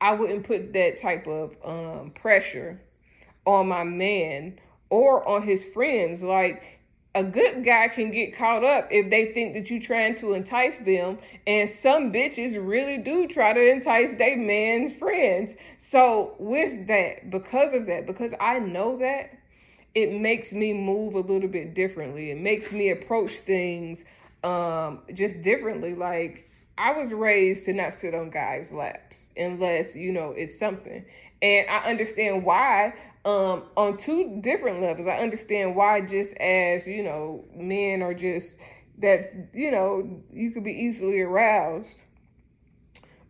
I 0.00 0.12
wouldn't 0.12 0.44
put 0.44 0.72
that 0.74 0.96
type 0.98 1.26
of 1.26 1.56
um 1.64 2.10
pressure 2.10 2.80
on 3.46 3.68
my 3.68 3.84
man 3.84 4.58
or 4.92 5.26
on 5.26 5.42
his 5.42 5.64
friends. 5.64 6.22
Like 6.22 6.62
a 7.14 7.24
good 7.24 7.64
guy 7.64 7.88
can 7.88 8.10
get 8.10 8.36
caught 8.36 8.62
up 8.62 8.88
if 8.90 9.10
they 9.10 9.32
think 9.32 9.54
that 9.54 9.70
you're 9.70 9.80
trying 9.80 10.14
to 10.16 10.34
entice 10.34 10.80
them. 10.80 11.18
And 11.46 11.68
some 11.68 12.12
bitches 12.12 12.56
really 12.64 12.98
do 12.98 13.26
try 13.26 13.54
to 13.54 13.70
entice 13.70 14.14
their 14.14 14.36
man's 14.36 14.94
friends. 14.94 15.56
So, 15.78 16.34
with 16.38 16.86
that, 16.88 17.30
because 17.30 17.72
of 17.72 17.86
that, 17.86 18.06
because 18.06 18.34
I 18.38 18.58
know 18.58 18.98
that, 18.98 19.30
it 19.94 20.12
makes 20.12 20.52
me 20.52 20.74
move 20.74 21.14
a 21.14 21.20
little 21.20 21.48
bit 21.48 21.74
differently. 21.74 22.30
It 22.30 22.38
makes 22.38 22.70
me 22.70 22.90
approach 22.90 23.32
things 23.40 24.04
um, 24.44 25.00
just 25.14 25.40
differently. 25.42 25.94
Like 25.94 26.48
I 26.78 26.92
was 26.92 27.12
raised 27.12 27.64
to 27.66 27.72
not 27.72 27.94
sit 27.94 28.14
on 28.14 28.30
guys' 28.30 28.72
laps 28.72 29.28
unless, 29.36 29.94
you 29.94 30.12
know, 30.12 30.30
it's 30.30 30.58
something. 30.58 31.04
And 31.42 31.68
I 31.68 31.90
understand 31.90 32.44
why 32.44 32.94
um, 33.24 33.64
on 33.76 33.96
two 33.96 34.38
different 34.40 34.82
levels. 34.82 35.06
I 35.06 35.18
understand 35.18 35.76
why, 35.76 36.00
just 36.00 36.34
as, 36.34 36.86
you 36.86 37.02
know, 37.02 37.44
men 37.54 38.02
are 38.02 38.14
just 38.14 38.58
that, 38.98 39.32
you 39.52 39.70
know, 39.70 40.22
you 40.32 40.50
could 40.50 40.64
be 40.64 40.72
easily 40.72 41.20
aroused. 41.20 42.02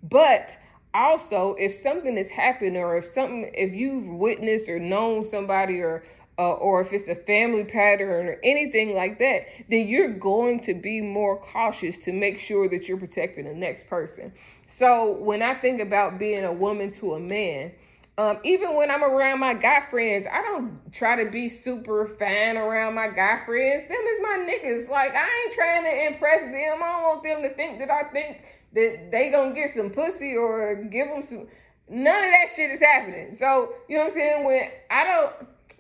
But 0.03 0.57
also, 0.95 1.55
if 1.55 1.75
something 1.75 2.17
has 2.17 2.31
happened 2.31 2.77
or 2.77 2.97
if 2.97 3.07
something, 3.07 3.51
if 3.55 3.73
you've 3.73 4.09
witnessed 4.09 4.69
or 4.69 4.79
known 4.79 5.25
somebody 5.25 5.81
or 5.81 6.05
uh, 6.39 6.53
or 6.55 6.81
if 6.81 6.93
it's 6.93 7.09
a 7.09 7.15
family 7.15 7.65
pattern 7.65 8.27
or 8.27 8.39
anything 8.43 8.95
like 8.95 9.19
that, 9.19 9.47
then 9.69 9.87
you're 9.87 10.13
going 10.13 10.61
to 10.61 10.75
be 10.75 11.01
more 11.01 11.39
cautious 11.39 11.99
to 11.99 12.13
make 12.13 12.39
sure 12.39 12.69
that 12.69 12.89
you're 12.89 12.99
protecting 12.99 13.45
the 13.45 13.55
next 13.55 13.87
person. 13.87 14.33
So 14.67 15.13
when 15.13 15.43
I 15.43 15.55
think 15.55 15.81
about 15.81 16.19
being 16.19 16.45
a 16.45 16.53
woman 16.53 16.91
to 16.93 17.15
a 17.15 17.21
man, 17.21 17.73
um, 18.19 18.39
even 18.45 18.77
when 18.77 18.91
I'm 18.91 19.03
around 19.03 19.41
my 19.41 19.55
guy 19.55 19.81
friends, 19.81 20.27
I 20.31 20.43
don't 20.43 20.93
try 20.93 21.23
to 21.25 21.31
be 21.31 21.49
super 21.49 22.07
fan 22.07 22.59
around 22.59 22.95
my 22.95 23.09
guy 23.09 23.43
friends. 23.47 23.83
Them 23.89 23.99
is 23.99 24.21
my 24.21 24.47
niggas. 24.49 24.91
Like 24.91 25.15
I 25.15 25.45
ain't 25.45 25.55
trying 25.55 25.85
to 25.85 26.07
impress 26.07 26.43
them. 26.43 26.83
I 26.83 26.89
don't 26.89 27.03
want 27.03 27.23
them 27.23 27.43
to 27.43 27.49
think 27.55 27.79
that 27.79 27.91
I 27.91 28.03
think 28.13 28.43
that 28.75 29.11
they 29.11 29.31
gonna 29.31 29.55
get 29.55 29.71
some 29.71 29.89
pussy 29.91 30.37
or 30.37 30.85
give 30.91 31.09
them 31.09 31.23
some. 31.23 31.47
None 31.89 32.25
of 32.25 32.31
that 32.31 32.49
shit 32.55 32.71
is 32.71 32.81
happening. 32.83 33.35
So 33.35 33.75
you 33.89 33.97
know 33.97 34.05
what 34.05 34.13
I'm 34.13 34.15
saying? 34.15 34.45
When 34.45 34.71
I 34.91 35.05
don't 35.05 35.33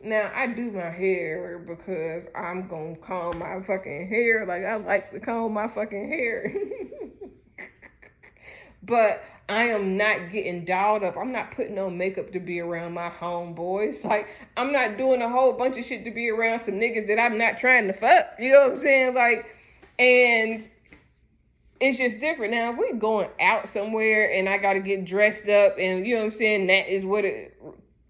now 0.03 0.33
I 0.35 0.47
do 0.47 0.71
my 0.73 0.90
hair 0.90 1.59
because 1.59 2.29
I'm 2.35 2.66
gonna 2.66 2.97
comb 2.97 3.40
my 3.40 3.61
fucking 3.61 4.09
hair. 4.09 4.47
Like 4.47 4.64
I 4.64 4.77
like 4.77 5.11
to 5.12 5.21
comb 5.21 5.53
my 5.53 5.68
fucking 5.68 6.09
hair. 6.09 6.51
but 8.83 9.23
I 9.52 9.68
am 9.68 9.96
not 9.96 10.30
getting 10.30 10.64
dolled 10.64 11.04
up. 11.04 11.16
I'm 11.16 11.30
not 11.30 11.50
putting 11.50 11.78
on 11.78 11.98
makeup 11.98 12.32
to 12.32 12.40
be 12.40 12.60
around 12.60 12.94
my 12.94 13.08
homeboys. 13.08 14.04
Like 14.12 14.28
I'm 14.56 14.72
not 14.72 14.98
doing 14.98 15.22
a 15.22 15.28
whole 15.28 15.52
bunch 15.52 15.78
of 15.78 15.84
shit 15.84 16.04
to 16.04 16.10
be 16.10 16.28
around 16.28 16.58
some 16.58 16.74
niggas 16.74 17.06
that 17.06 17.18
I'm 17.18 17.38
not 17.38 17.58
trying 17.58 17.86
to 17.86 17.92
fuck. 17.92 18.34
You 18.38 18.52
know 18.52 18.60
what 18.60 18.70
I'm 18.72 18.78
saying? 18.78 19.14
Like, 19.14 19.54
and 19.98 20.68
it's 21.80 21.98
just 21.98 22.20
different. 22.20 22.52
Now, 22.52 22.72
if 22.72 22.78
we 22.78 22.92
going 22.92 23.28
out 23.40 23.68
somewhere 23.68 24.32
and 24.32 24.48
I 24.48 24.58
got 24.58 24.74
to 24.74 24.80
get 24.80 25.04
dressed 25.04 25.48
up 25.48 25.74
and 25.78 26.06
you 26.06 26.14
know 26.14 26.20
what 26.20 26.32
I'm 26.32 26.38
saying, 26.38 26.66
that 26.68 26.88
is 26.88 27.04
what 27.04 27.24
it 27.24 27.56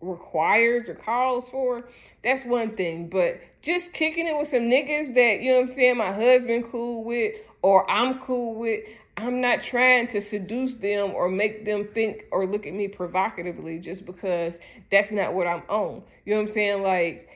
requires 0.01 0.89
or 0.89 0.95
calls 0.95 1.49
for, 1.49 1.89
that's 2.23 2.45
one 2.45 2.77
thing. 2.77 3.09
But 3.09 3.41
just 3.63 3.93
kicking 3.93 4.27
it 4.27 4.37
with 4.37 4.49
some 4.49 4.63
niggas 4.63 5.15
that, 5.15 5.41
you 5.41 5.53
know 5.53 5.61
what 5.61 5.69
I'm 5.69 5.75
saying, 5.75 5.97
my 5.97 6.13
husband 6.13 6.65
cool 6.71 7.05
with 7.05 7.37
or 7.63 7.89
I'm 7.91 8.19
cool 8.19 8.55
with, 8.57 8.85
I'm 9.17 9.41
not 9.41 9.61
trying 9.61 10.07
to 10.09 10.21
seduce 10.21 10.77
them 10.77 11.15
or 11.15 11.29
make 11.29 11.65
them 11.65 11.89
think 11.93 12.25
or 12.33 12.47
look 12.47 12.67
at 12.67 12.73
me 12.73 12.89
provocatively 12.89 13.79
just 13.79 14.07
because 14.07 14.59
that's 14.91 15.13
not 15.13 15.35
what 15.35 15.47
I'm 15.47 15.63
on. 15.69 16.03
You 16.25 16.33
know 16.33 16.41
what 16.41 16.49
I'm 16.49 16.53
saying? 16.53 16.83
Like, 16.83 17.29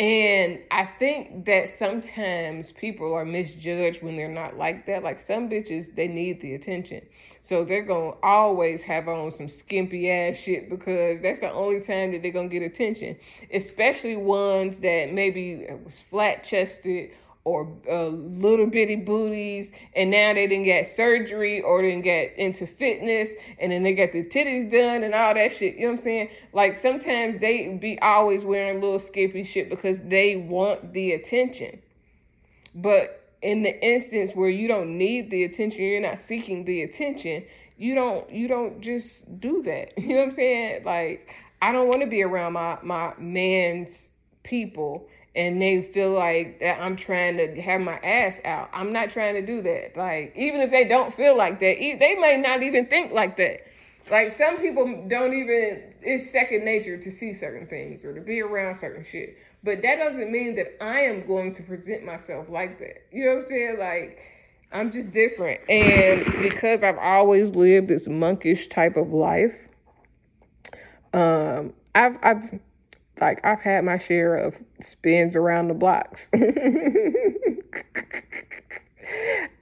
and 0.00 0.60
I 0.70 0.86
think 0.86 1.44
that 1.44 1.68
sometimes 1.68 2.72
people 2.72 3.12
are 3.12 3.24
misjudged 3.24 4.02
when 4.02 4.16
they're 4.16 4.28
not 4.28 4.56
like 4.56 4.86
that. 4.86 5.02
Like 5.02 5.20
some 5.20 5.50
bitches, 5.50 5.94
they 5.94 6.08
need 6.08 6.40
the 6.40 6.54
attention. 6.54 7.02
So 7.42 7.64
they're 7.64 7.82
going 7.82 8.12
to 8.12 8.18
always 8.22 8.82
have 8.82 9.08
on 9.08 9.30
some 9.30 9.48
skimpy 9.48 10.10
ass 10.10 10.38
shit 10.38 10.70
because 10.70 11.20
that's 11.20 11.40
the 11.40 11.52
only 11.52 11.80
time 11.80 12.12
that 12.12 12.22
they're 12.22 12.32
going 12.32 12.48
to 12.48 12.58
get 12.58 12.64
attention. 12.64 13.18
Especially 13.52 14.16
ones 14.16 14.78
that 14.78 15.12
maybe 15.12 15.66
was 15.84 16.00
flat 16.00 16.44
chested 16.44 17.10
or 17.50 17.68
uh, 17.90 18.06
little 18.06 18.66
bitty 18.66 18.96
booties, 18.96 19.72
and 19.96 20.10
now 20.10 20.32
they 20.32 20.46
didn't 20.46 20.64
get 20.64 20.86
surgery 20.86 21.60
or 21.60 21.82
didn't 21.82 22.02
get 22.02 22.36
into 22.38 22.64
fitness, 22.64 23.32
and 23.58 23.72
then 23.72 23.82
they 23.82 23.92
got 23.92 24.12
the 24.12 24.24
titties 24.24 24.70
done 24.70 25.02
and 25.02 25.14
all 25.14 25.34
that 25.34 25.52
shit. 25.52 25.74
You 25.74 25.80
know 25.80 25.86
what 25.88 25.92
I'm 25.94 25.98
saying? 25.98 26.30
Like 26.52 26.76
sometimes 26.76 27.38
they 27.38 27.68
be 27.74 27.98
always 28.00 28.44
wearing 28.44 28.80
little 28.80 29.00
skimpy 29.00 29.42
shit 29.42 29.68
because 29.68 29.98
they 30.00 30.36
want 30.36 30.92
the 30.92 31.12
attention. 31.12 31.82
But 32.72 33.28
in 33.42 33.62
the 33.62 33.84
instance 33.84 34.32
where 34.32 34.48
you 34.48 34.68
don't 34.68 34.96
need 34.96 35.30
the 35.30 35.42
attention, 35.42 35.82
you're 35.82 36.00
not 36.00 36.18
seeking 36.18 36.64
the 36.64 36.82
attention, 36.82 37.44
you 37.76 37.96
don't 37.96 38.30
you 38.30 38.46
don't 38.46 38.80
just 38.80 39.40
do 39.40 39.62
that. 39.62 39.94
You 39.98 40.08
know 40.10 40.14
what 40.16 40.24
I'm 40.24 40.30
saying? 40.30 40.84
Like 40.84 41.34
I 41.60 41.72
don't 41.72 41.88
want 41.88 42.02
to 42.02 42.06
be 42.06 42.22
around 42.22 42.52
my 42.52 42.78
my 42.82 43.14
man's 43.18 44.12
people 44.44 45.08
and 45.36 45.62
they 45.62 45.80
feel 45.80 46.10
like 46.10 46.58
that 46.60 46.80
I'm 46.80 46.96
trying 46.96 47.36
to 47.36 47.60
have 47.60 47.80
my 47.80 47.98
ass 47.98 48.40
out. 48.44 48.68
I'm 48.72 48.92
not 48.92 49.10
trying 49.10 49.34
to 49.34 49.46
do 49.46 49.62
that. 49.62 49.96
Like 49.96 50.34
even 50.36 50.60
if 50.60 50.70
they 50.70 50.84
don't 50.84 51.14
feel 51.14 51.36
like 51.36 51.60
that, 51.60 51.76
they 51.78 52.16
may 52.16 52.36
not 52.36 52.62
even 52.62 52.86
think 52.86 53.12
like 53.12 53.36
that. 53.36 53.66
Like 54.10 54.32
some 54.32 54.58
people 54.58 55.06
don't 55.08 55.32
even 55.32 55.94
it's 56.02 56.30
second 56.30 56.64
nature 56.64 56.96
to 56.96 57.10
see 57.10 57.32
certain 57.32 57.66
things 57.66 58.04
or 58.04 58.14
to 58.14 58.20
be 58.20 58.40
around 58.40 58.74
certain 58.74 59.04
shit. 59.04 59.36
But 59.62 59.82
that 59.82 59.98
doesn't 59.98 60.32
mean 60.32 60.54
that 60.54 60.82
I 60.82 61.00
am 61.02 61.24
going 61.26 61.54
to 61.54 61.62
present 61.62 62.04
myself 62.04 62.48
like 62.48 62.78
that. 62.78 63.04
You 63.12 63.26
know 63.26 63.30
what 63.32 63.36
I'm 63.38 63.44
saying? 63.44 63.76
Like 63.78 64.18
I'm 64.72 64.90
just 64.90 65.12
different. 65.12 65.60
And 65.70 66.24
because 66.42 66.82
I've 66.82 66.98
always 66.98 67.50
lived 67.50 67.86
this 67.86 68.08
monkish 68.08 68.66
type 68.66 68.96
of 68.96 69.12
life, 69.12 69.68
um 71.12 71.72
I've 71.94 72.18
I've 72.22 72.60
like 73.20 73.44
I've 73.44 73.60
had 73.60 73.84
my 73.84 73.98
share 73.98 74.34
of 74.36 74.56
spins 74.80 75.36
around 75.36 75.68
the 75.68 75.74
blocks. 75.74 76.28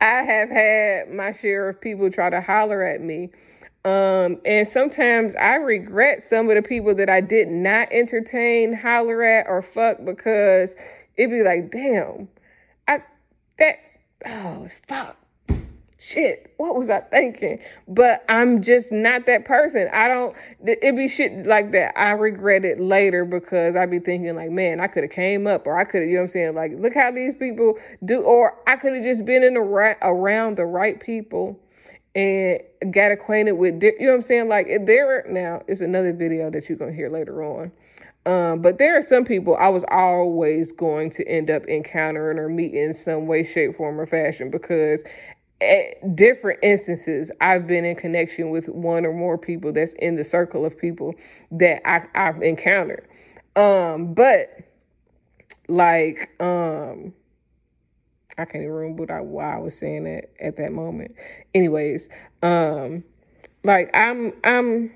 I 0.00 0.22
have 0.22 0.48
had 0.50 1.10
my 1.12 1.32
share 1.32 1.68
of 1.68 1.80
people 1.80 2.10
try 2.10 2.30
to 2.30 2.40
holler 2.40 2.84
at 2.84 3.00
me. 3.00 3.30
Um, 3.84 4.40
and 4.44 4.66
sometimes 4.66 5.34
I 5.36 5.54
regret 5.56 6.22
some 6.22 6.48
of 6.50 6.56
the 6.56 6.62
people 6.62 6.94
that 6.96 7.08
I 7.08 7.20
did 7.20 7.48
not 7.48 7.88
entertain, 7.90 8.74
holler 8.74 9.22
at, 9.22 9.46
or 9.48 9.62
fuck 9.62 10.04
because 10.04 10.76
it'd 11.16 11.30
be 11.30 11.42
like, 11.42 11.70
damn, 11.70 12.28
I 12.86 13.02
that 13.58 13.78
oh 14.26 14.68
fuck 14.86 15.16
shit, 15.98 16.54
what 16.56 16.76
was 16.76 16.88
I 16.88 17.00
thinking? 17.00 17.58
But 17.88 18.24
I'm 18.28 18.62
just 18.62 18.92
not 18.92 19.26
that 19.26 19.44
person. 19.44 19.88
I 19.92 20.08
don't, 20.08 20.34
it 20.64 20.96
be 20.96 21.08
shit 21.08 21.46
like 21.46 21.72
that. 21.72 21.98
I 21.98 22.12
regret 22.12 22.64
it 22.64 22.80
later 22.80 23.24
because 23.24 23.76
I 23.76 23.84
be 23.86 23.98
thinking 23.98 24.34
like, 24.36 24.50
man, 24.50 24.80
I 24.80 24.86
could 24.86 25.02
have 25.02 25.12
came 25.12 25.46
up 25.46 25.66
or 25.66 25.76
I 25.76 25.84
could 25.84 26.02
have, 26.02 26.08
you 26.08 26.14
know 26.14 26.22
what 26.22 26.26
I'm 26.26 26.30
saying? 26.30 26.54
Like, 26.54 26.72
look 26.76 26.94
how 26.94 27.10
these 27.10 27.34
people 27.34 27.78
do, 28.04 28.20
or 28.22 28.58
I 28.66 28.76
could 28.76 28.94
have 28.94 29.04
just 29.04 29.24
been 29.24 29.42
in 29.42 29.54
the 29.54 29.60
right, 29.60 29.96
around 30.00 30.56
the 30.56 30.66
right 30.66 30.98
people 30.98 31.60
and 32.14 32.60
got 32.92 33.10
acquainted 33.10 33.52
with, 33.52 33.82
you 33.82 33.94
know 34.00 34.06
what 34.10 34.14
I'm 34.14 34.22
saying? 34.22 34.48
Like 34.48 34.68
there, 34.86 35.26
now 35.28 35.62
it's 35.66 35.80
another 35.80 36.12
video 36.12 36.50
that 36.50 36.68
you're 36.68 36.78
going 36.78 36.92
to 36.92 36.96
hear 36.96 37.10
later 37.10 37.42
on. 37.42 37.72
Um, 38.26 38.60
but 38.60 38.78
there 38.78 38.96
are 38.98 39.02
some 39.02 39.24
people 39.24 39.56
I 39.56 39.68
was 39.68 39.84
always 39.90 40.70
going 40.70 41.10
to 41.12 41.26
end 41.26 41.50
up 41.50 41.66
encountering 41.66 42.38
or 42.38 42.48
meeting 42.48 42.82
in 42.82 42.94
some 42.94 43.26
way, 43.26 43.42
shape, 43.42 43.76
form, 43.76 43.98
or 43.98 44.06
fashion 44.06 44.50
because 44.50 45.02
at 45.60 46.14
different 46.16 46.60
instances, 46.62 47.30
I've 47.40 47.66
been 47.66 47.84
in 47.84 47.96
connection 47.96 48.50
with 48.50 48.68
one 48.68 49.04
or 49.04 49.12
more 49.12 49.36
people 49.36 49.72
that's 49.72 49.94
in 49.94 50.14
the 50.16 50.24
circle 50.24 50.64
of 50.64 50.78
people 50.78 51.14
that 51.52 51.88
I, 51.88 52.06
I've 52.14 52.42
encountered. 52.42 53.06
Um, 53.56 54.14
but 54.14 54.50
like, 55.68 56.30
um, 56.40 57.12
I 58.36 58.44
can't 58.44 58.62
even 58.62 58.70
remember 58.70 59.22
why 59.22 59.56
I 59.56 59.58
was 59.58 59.76
saying 59.76 60.04
that 60.04 60.30
at 60.40 60.56
that 60.58 60.72
moment. 60.72 61.16
Anyways, 61.54 62.08
um, 62.42 63.02
like 63.64 63.90
I'm, 63.94 64.32
I'm, 64.44 64.92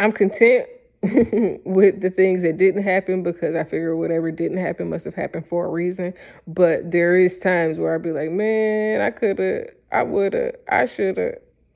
I'm 0.00 0.10
content 0.10 0.66
with 1.64 2.00
the 2.00 2.10
things 2.10 2.44
that 2.44 2.58
didn't 2.58 2.84
happen 2.84 3.24
because 3.24 3.56
I 3.56 3.64
figure 3.64 3.96
whatever 3.96 4.30
didn't 4.30 4.58
happen 4.58 4.88
must 4.88 5.04
have 5.04 5.14
happened 5.14 5.48
for 5.48 5.66
a 5.66 5.68
reason. 5.68 6.14
But 6.46 6.92
there 6.92 7.16
is 7.16 7.40
times 7.40 7.80
where 7.80 7.96
I'd 7.96 8.02
be 8.02 8.12
like, 8.12 8.30
man, 8.30 9.00
I 9.00 9.10
could 9.10 9.40
have, 9.40 9.66
I 9.90 10.04
would 10.04 10.32
have, 10.34 10.54
I 10.70 10.86
should 10.86 11.18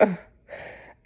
have. 0.00 0.18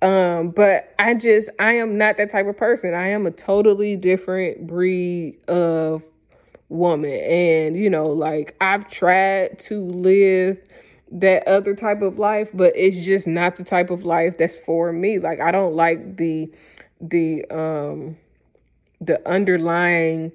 Um, 0.03 0.53
but 0.53 0.95
I 0.99 1.13
just, 1.13 1.51
I 1.59 1.75
am 1.75 1.99
not 1.99 2.17
that 2.17 2.31
type 2.31 2.47
of 2.47 2.57
person. 2.57 2.95
I 2.95 3.09
am 3.09 3.27
a 3.27 3.31
totally 3.31 3.97
different 3.97 4.67
breed 4.67 5.37
of 5.47 6.03
woman. 6.71 7.11
And, 7.11 7.77
you 7.77 7.91
know, 7.91 8.07
like 8.07 8.57
I've 8.63 8.89
tried 8.89 9.59
to 9.59 9.79
live 9.79 10.57
that 11.13 11.47
other 11.47 11.75
type 11.75 12.01
of 12.01 12.19
life, 12.19 12.49
but 12.55 12.73
it's 12.75 12.97
just 12.97 13.27
not 13.27 13.57
the 13.57 13.65
type 13.65 13.91
of 13.91 14.07
life 14.07 14.39
that's 14.39 14.57
for 14.57 14.91
me. 14.91 15.19
Like 15.19 15.39
I 15.41 15.51
don't 15.51 15.75
like 15.75 16.17
the 16.17 16.51
the 17.01 17.45
um 17.51 18.17
the 19.01 19.27
underlying 19.29 20.33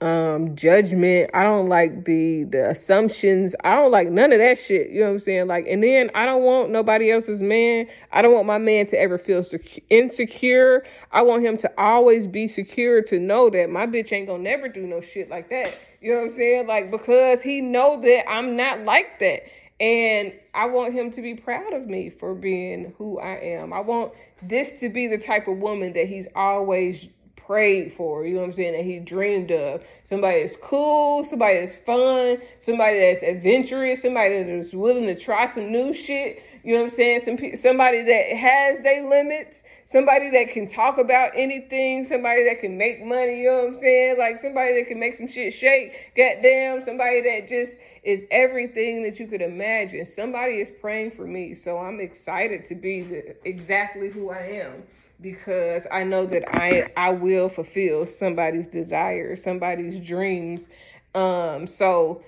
um 0.00 0.54
judgment. 0.54 1.30
I 1.34 1.42
don't 1.42 1.66
like 1.66 2.04
the 2.04 2.44
the 2.44 2.70
assumptions. 2.70 3.54
I 3.64 3.74
don't 3.74 3.90
like 3.90 4.08
none 4.08 4.32
of 4.32 4.38
that 4.38 4.58
shit. 4.58 4.90
You 4.90 5.00
know 5.00 5.06
what 5.06 5.12
i'm 5.12 5.20
saying? 5.20 5.46
Like 5.48 5.66
and 5.68 5.82
then 5.82 6.10
i 6.14 6.24
don't 6.24 6.42
want 6.42 6.70
nobody 6.70 7.10
else's 7.10 7.42
man. 7.42 7.88
I 8.12 8.22
don't 8.22 8.34
want 8.34 8.46
my 8.46 8.58
man 8.58 8.86
to 8.86 9.00
ever 9.00 9.18
feel 9.18 9.42
secu- 9.42 9.82
insecure. 9.90 10.84
I 11.10 11.22
want 11.22 11.44
him 11.44 11.56
to 11.58 11.72
always 11.78 12.26
be 12.26 12.46
secure 12.46 13.02
to 13.02 13.18
know 13.18 13.50
that 13.50 13.70
my 13.70 13.86
bitch 13.86 14.12
ain't 14.12 14.28
gonna 14.28 14.42
never 14.42 14.68
do 14.68 14.86
no 14.86 15.00
shit 15.00 15.30
like 15.30 15.50
that. 15.50 15.76
You 16.00 16.12
know 16.12 16.18
what 16.18 16.30
i'm 16.30 16.36
saying? 16.36 16.66
Like 16.68 16.92
because 16.92 17.42
he 17.42 17.60
know 17.60 18.00
that 18.00 18.30
i'm 18.30 18.54
not 18.54 18.84
like 18.84 19.18
that 19.18 19.42
And 19.80 20.32
I 20.54 20.66
want 20.66 20.92
him 20.92 21.10
to 21.12 21.22
be 21.22 21.34
proud 21.34 21.72
of 21.72 21.86
me 21.86 22.10
for 22.10 22.34
being 22.34 22.94
who 22.98 23.18
I 23.20 23.36
am. 23.36 23.72
I 23.72 23.80
want 23.80 24.12
this 24.42 24.80
to 24.80 24.88
be 24.88 25.06
the 25.06 25.18
type 25.18 25.46
of 25.46 25.58
woman 25.58 25.92
that 25.92 26.08
he's 26.08 26.26
always 26.34 27.08
prayed 27.48 27.92
for, 27.94 28.26
you 28.26 28.34
know 28.34 28.40
what 28.40 28.46
I'm 28.48 28.52
saying, 28.52 28.74
that 28.74 28.84
he 28.84 28.98
dreamed 28.98 29.50
of. 29.50 29.82
Somebody 30.02 30.40
that's 30.40 30.56
cool, 30.56 31.24
somebody 31.24 31.60
that's 31.60 31.76
fun, 31.76 32.38
somebody 32.58 33.00
that's 33.00 33.22
adventurous, 33.22 34.02
somebody 34.02 34.42
that's 34.42 34.74
willing 34.74 35.06
to 35.06 35.14
try 35.14 35.46
some 35.46 35.72
new 35.72 35.94
shit, 35.94 36.42
you 36.62 36.74
know 36.74 36.80
what 36.80 36.84
I'm 36.84 36.90
saying? 36.90 37.20
Some 37.20 37.38
somebody 37.56 38.02
that 38.02 38.36
has 38.36 38.82
their 38.82 39.08
limits, 39.08 39.62
somebody 39.88 40.28
that 40.28 40.50
can 40.50 40.66
talk 40.66 40.98
about 40.98 41.32
anything, 41.34 42.04
somebody 42.04 42.44
that 42.44 42.60
can 42.60 42.76
make 42.76 43.02
money, 43.02 43.40
you 43.40 43.50
know 43.50 43.64
what 43.64 43.68
I'm 43.68 43.78
saying? 43.78 44.18
Like 44.18 44.38
somebody 44.38 44.74
that 44.74 44.86
can 44.86 45.00
make 45.00 45.14
some 45.14 45.26
shit 45.26 45.54
shake, 45.54 46.12
goddamn, 46.14 46.82
somebody 46.82 47.22
that 47.22 47.48
just 47.48 47.78
is 48.02 48.26
everything 48.30 49.02
that 49.04 49.18
you 49.18 49.26
could 49.26 49.40
imagine. 49.40 50.04
Somebody 50.04 50.60
is 50.60 50.70
praying 50.70 51.12
for 51.12 51.26
me. 51.26 51.54
So 51.54 51.78
I'm 51.78 52.00
excited 52.00 52.64
to 52.64 52.74
be 52.74 53.00
the, 53.00 53.48
exactly 53.48 54.10
who 54.10 54.28
I 54.30 54.40
am 54.62 54.82
because 55.22 55.86
I 55.90 56.04
know 56.04 56.26
that 56.26 56.44
I 56.54 56.92
I 56.94 57.10
will 57.10 57.48
fulfill 57.48 58.06
somebody's 58.06 58.66
desires, 58.66 59.42
somebody's 59.42 60.06
dreams. 60.06 60.68
Um 61.14 61.66
so 61.66 62.22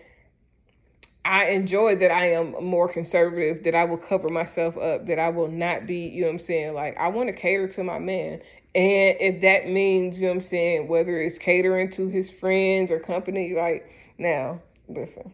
I 1.25 1.47
enjoy 1.47 1.97
that 1.97 2.11
I 2.11 2.33
am 2.33 2.53
more 2.65 2.89
conservative, 2.89 3.63
that 3.65 3.75
I 3.75 3.85
will 3.85 3.99
cover 3.99 4.31
myself 4.31 4.77
up, 4.79 5.07
that 5.07 5.19
I 5.19 5.29
will 5.29 5.49
not 5.49 5.87
be, 5.87 6.09
you 6.09 6.23
know 6.23 6.29
what 6.29 6.35
I'm 6.35 6.39
saying? 6.39 6.75
Like, 6.75 6.97
I 6.97 7.09
want 7.09 7.29
to 7.29 7.35
cater 7.35 7.69
to 7.69 7.85
my 7.85 7.99
man. 7.99 8.41
And 8.75 9.17
if 9.21 9.43
that 9.43 9.69
means, 9.69 10.17
you 10.17 10.23
know 10.23 10.29
what 10.29 10.37
I'm 10.37 10.43
saying, 10.43 10.89
whether 10.89 11.21
it's 11.21 11.37
catering 11.37 11.91
to 11.91 12.09
his 12.09 12.31
friends 12.31 12.91
or 12.91 12.99
company, 12.99 13.55
like, 13.55 13.91
now, 14.17 14.61
listen, 14.89 15.33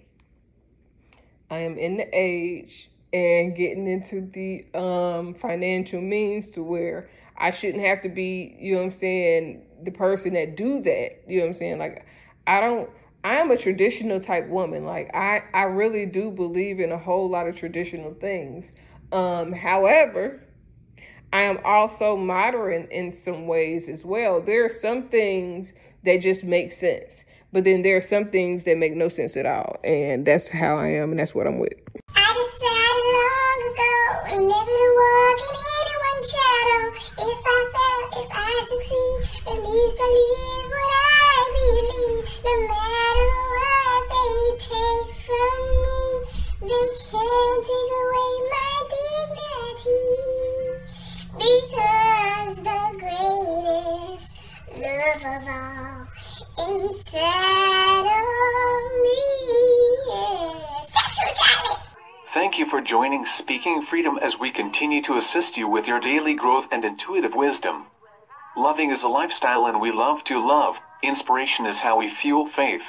I 1.51 1.59
am 1.59 1.79
in 1.79 1.99
the 1.99 2.09
age 2.12 2.90
and 3.12 3.55
getting 3.55 3.87
into 3.87 4.22
the 4.22 4.64
um, 4.75 5.35
financial 5.35 6.01
means 6.01 6.51
to 6.51 6.62
where 6.62 7.09
I 7.37 7.51
shouldn't 7.51 7.85
have 7.85 8.03
to 8.03 8.09
be, 8.09 8.57
you 8.59 8.72
know 8.72 8.81
what 8.81 8.87
I'm 8.87 8.90
saying, 8.90 9.62
the 9.83 9.92
person 9.92 10.35
that 10.35 10.57
do 10.57 10.81
that. 10.81 11.22
You 11.29 11.38
know 11.38 11.44
what 11.44 11.49
I'm 11.49 11.55
saying? 11.55 11.79
Like, 11.79 12.07
I 12.46 12.61
don't 12.61 12.90
I 13.26 13.38
am 13.38 13.50
a 13.50 13.56
traditional 13.56 14.20
type 14.20 14.46
woman. 14.46 14.84
Like 14.84 15.12
I, 15.12 15.42
I 15.52 15.64
really 15.64 16.06
do 16.06 16.30
believe 16.30 16.78
in 16.78 16.92
a 16.92 16.96
whole 16.96 17.28
lot 17.28 17.48
of 17.48 17.56
traditional 17.56 18.14
things. 18.14 18.70
Um, 19.10 19.52
however, 19.52 20.40
I 21.32 21.42
am 21.42 21.58
also 21.64 22.16
modern 22.16 22.86
in 22.92 23.12
some 23.12 23.48
ways 23.48 23.88
as 23.88 24.04
well. 24.04 24.40
There 24.40 24.64
are 24.64 24.70
some 24.70 25.08
things 25.08 25.72
that 26.04 26.18
just 26.18 26.44
make 26.44 26.70
sense, 26.70 27.24
but 27.52 27.64
then 27.64 27.82
there 27.82 27.96
are 27.96 28.00
some 28.00 28.26
things 28.26 28.62
that 28.62 28.78
make 28.78 28.94
no 28.94 29.08
sense 29.08 29.36
at 29.36 29.44
all. 29.44 29.80
And 29.82 30.24
that's 30.24 30.46
how 30.46 30.76
I 30.76 30.86
am, 30.90 31.10
and 31.10 31.18
that's 31.18 31.34
what 31.34 31.48
I'm 31.48 31.58
with. 31.58 31.74
I 32.14 32.26
Freedom 63.88 64.18
as 64.20 64.37
we 64.37 64.51
continue 64.51 65.01
to 65.03 65.16
assist 65.16 65.57
you 65.57 65.68
with 65.68 65.87
your 65.87 66.01
daily 66.01 66.35
growth 66.35 66.66
and 66.72 66.85
intuitive 66.85 67.37
wisdom. 67.37 67.87
Loving 68.57 68.90
is 68.90 69.05
a 69.05 69.09
lifestyle 69.09 69.66
and 69.66 69.81
we 69.81 69.92
love 69.92 70.25
to 70.25 70.40
love. 70.40 70.77
Inspiration 71.03 71.66
is 71.66 71.79
how 71.79 71.96
we 71.96 72.09
fuel 72.09 72.46
faith. 72.46 72.83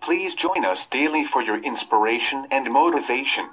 Please 0.00 0.36
join 0.36 0.64
us 0.64 0.86
daily 0.86 1.24
for 1.24 1.42
your 1.42 1.56
inspiration 1.58 2.46
and 2.52 2.70
motivation. 2.70 3.50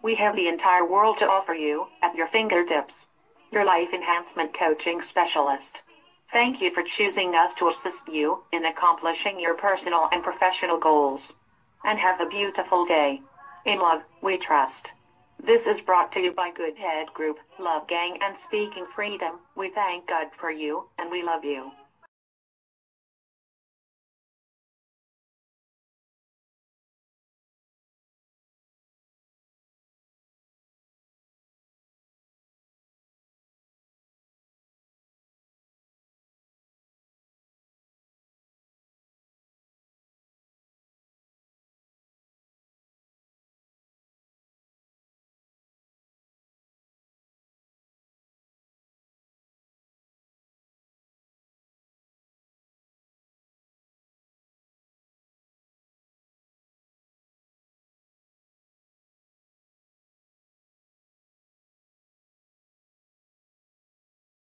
We 0.00 0.14
have 0.14 0.36
the 0.36 0.46
entire 0.46 0.84
world 0.84 1.16
to 1.16 1.28
offer 1.28 1.54
you 1.54 1.88
at 2.02 2.14
your 2.14 2.28
fingertips. 2.28 3.08
Your 3.50 3.64
life 3.64 3.92
enhancement 3.92 4.54
coaching 4.54 5.02
specialist. 5.02 5.82
Thank 6.32 6.60
you 6.60 6.72
for 6.72 6.84
choosing 6.84 7.34
us 7.34 7.52
to 7.54 7.66
assist 7.66 8.06
you 8.06 8.44
in 8.52 8.64
accomplishing 8.64 9.40
your 9.40 9.54
personal 9.54 10.08
and 10.12 10.22
professional 10.22 10.78
goals. 10.78 11.32
And 11.84 11.98
have 11.98 12.20
a 12.20 12.26
beautiful 12.26 12.86
day. 12.86 13.22
In 13.64 13.80
love, 13.80 14.02
we 14.22 14.38
trust. 14.38 14.92
This 15.42 15.66
is 15.66 15.80
brought 15.80 16.12
to 16.12 16.20
you 16.20 16.32
by 16.32 16.50
Good 16.50 16.76
Head 16.78 17.12
Group, 17.14 17.38
Love 17.60 17.86
Gang, 17.86 18.18
and 18.22 18.36
Speaking 18.36 18.86
Freedom. 18.94 19.40
We 19.54 19.68
thank 19.70 20.08
God 20.08 20.28
for 20.40 20.50
you, 20.50 20.88
and 20.98 21.10
we 21.10 21.22
love 21.22 21.44
you. 21.44 21.70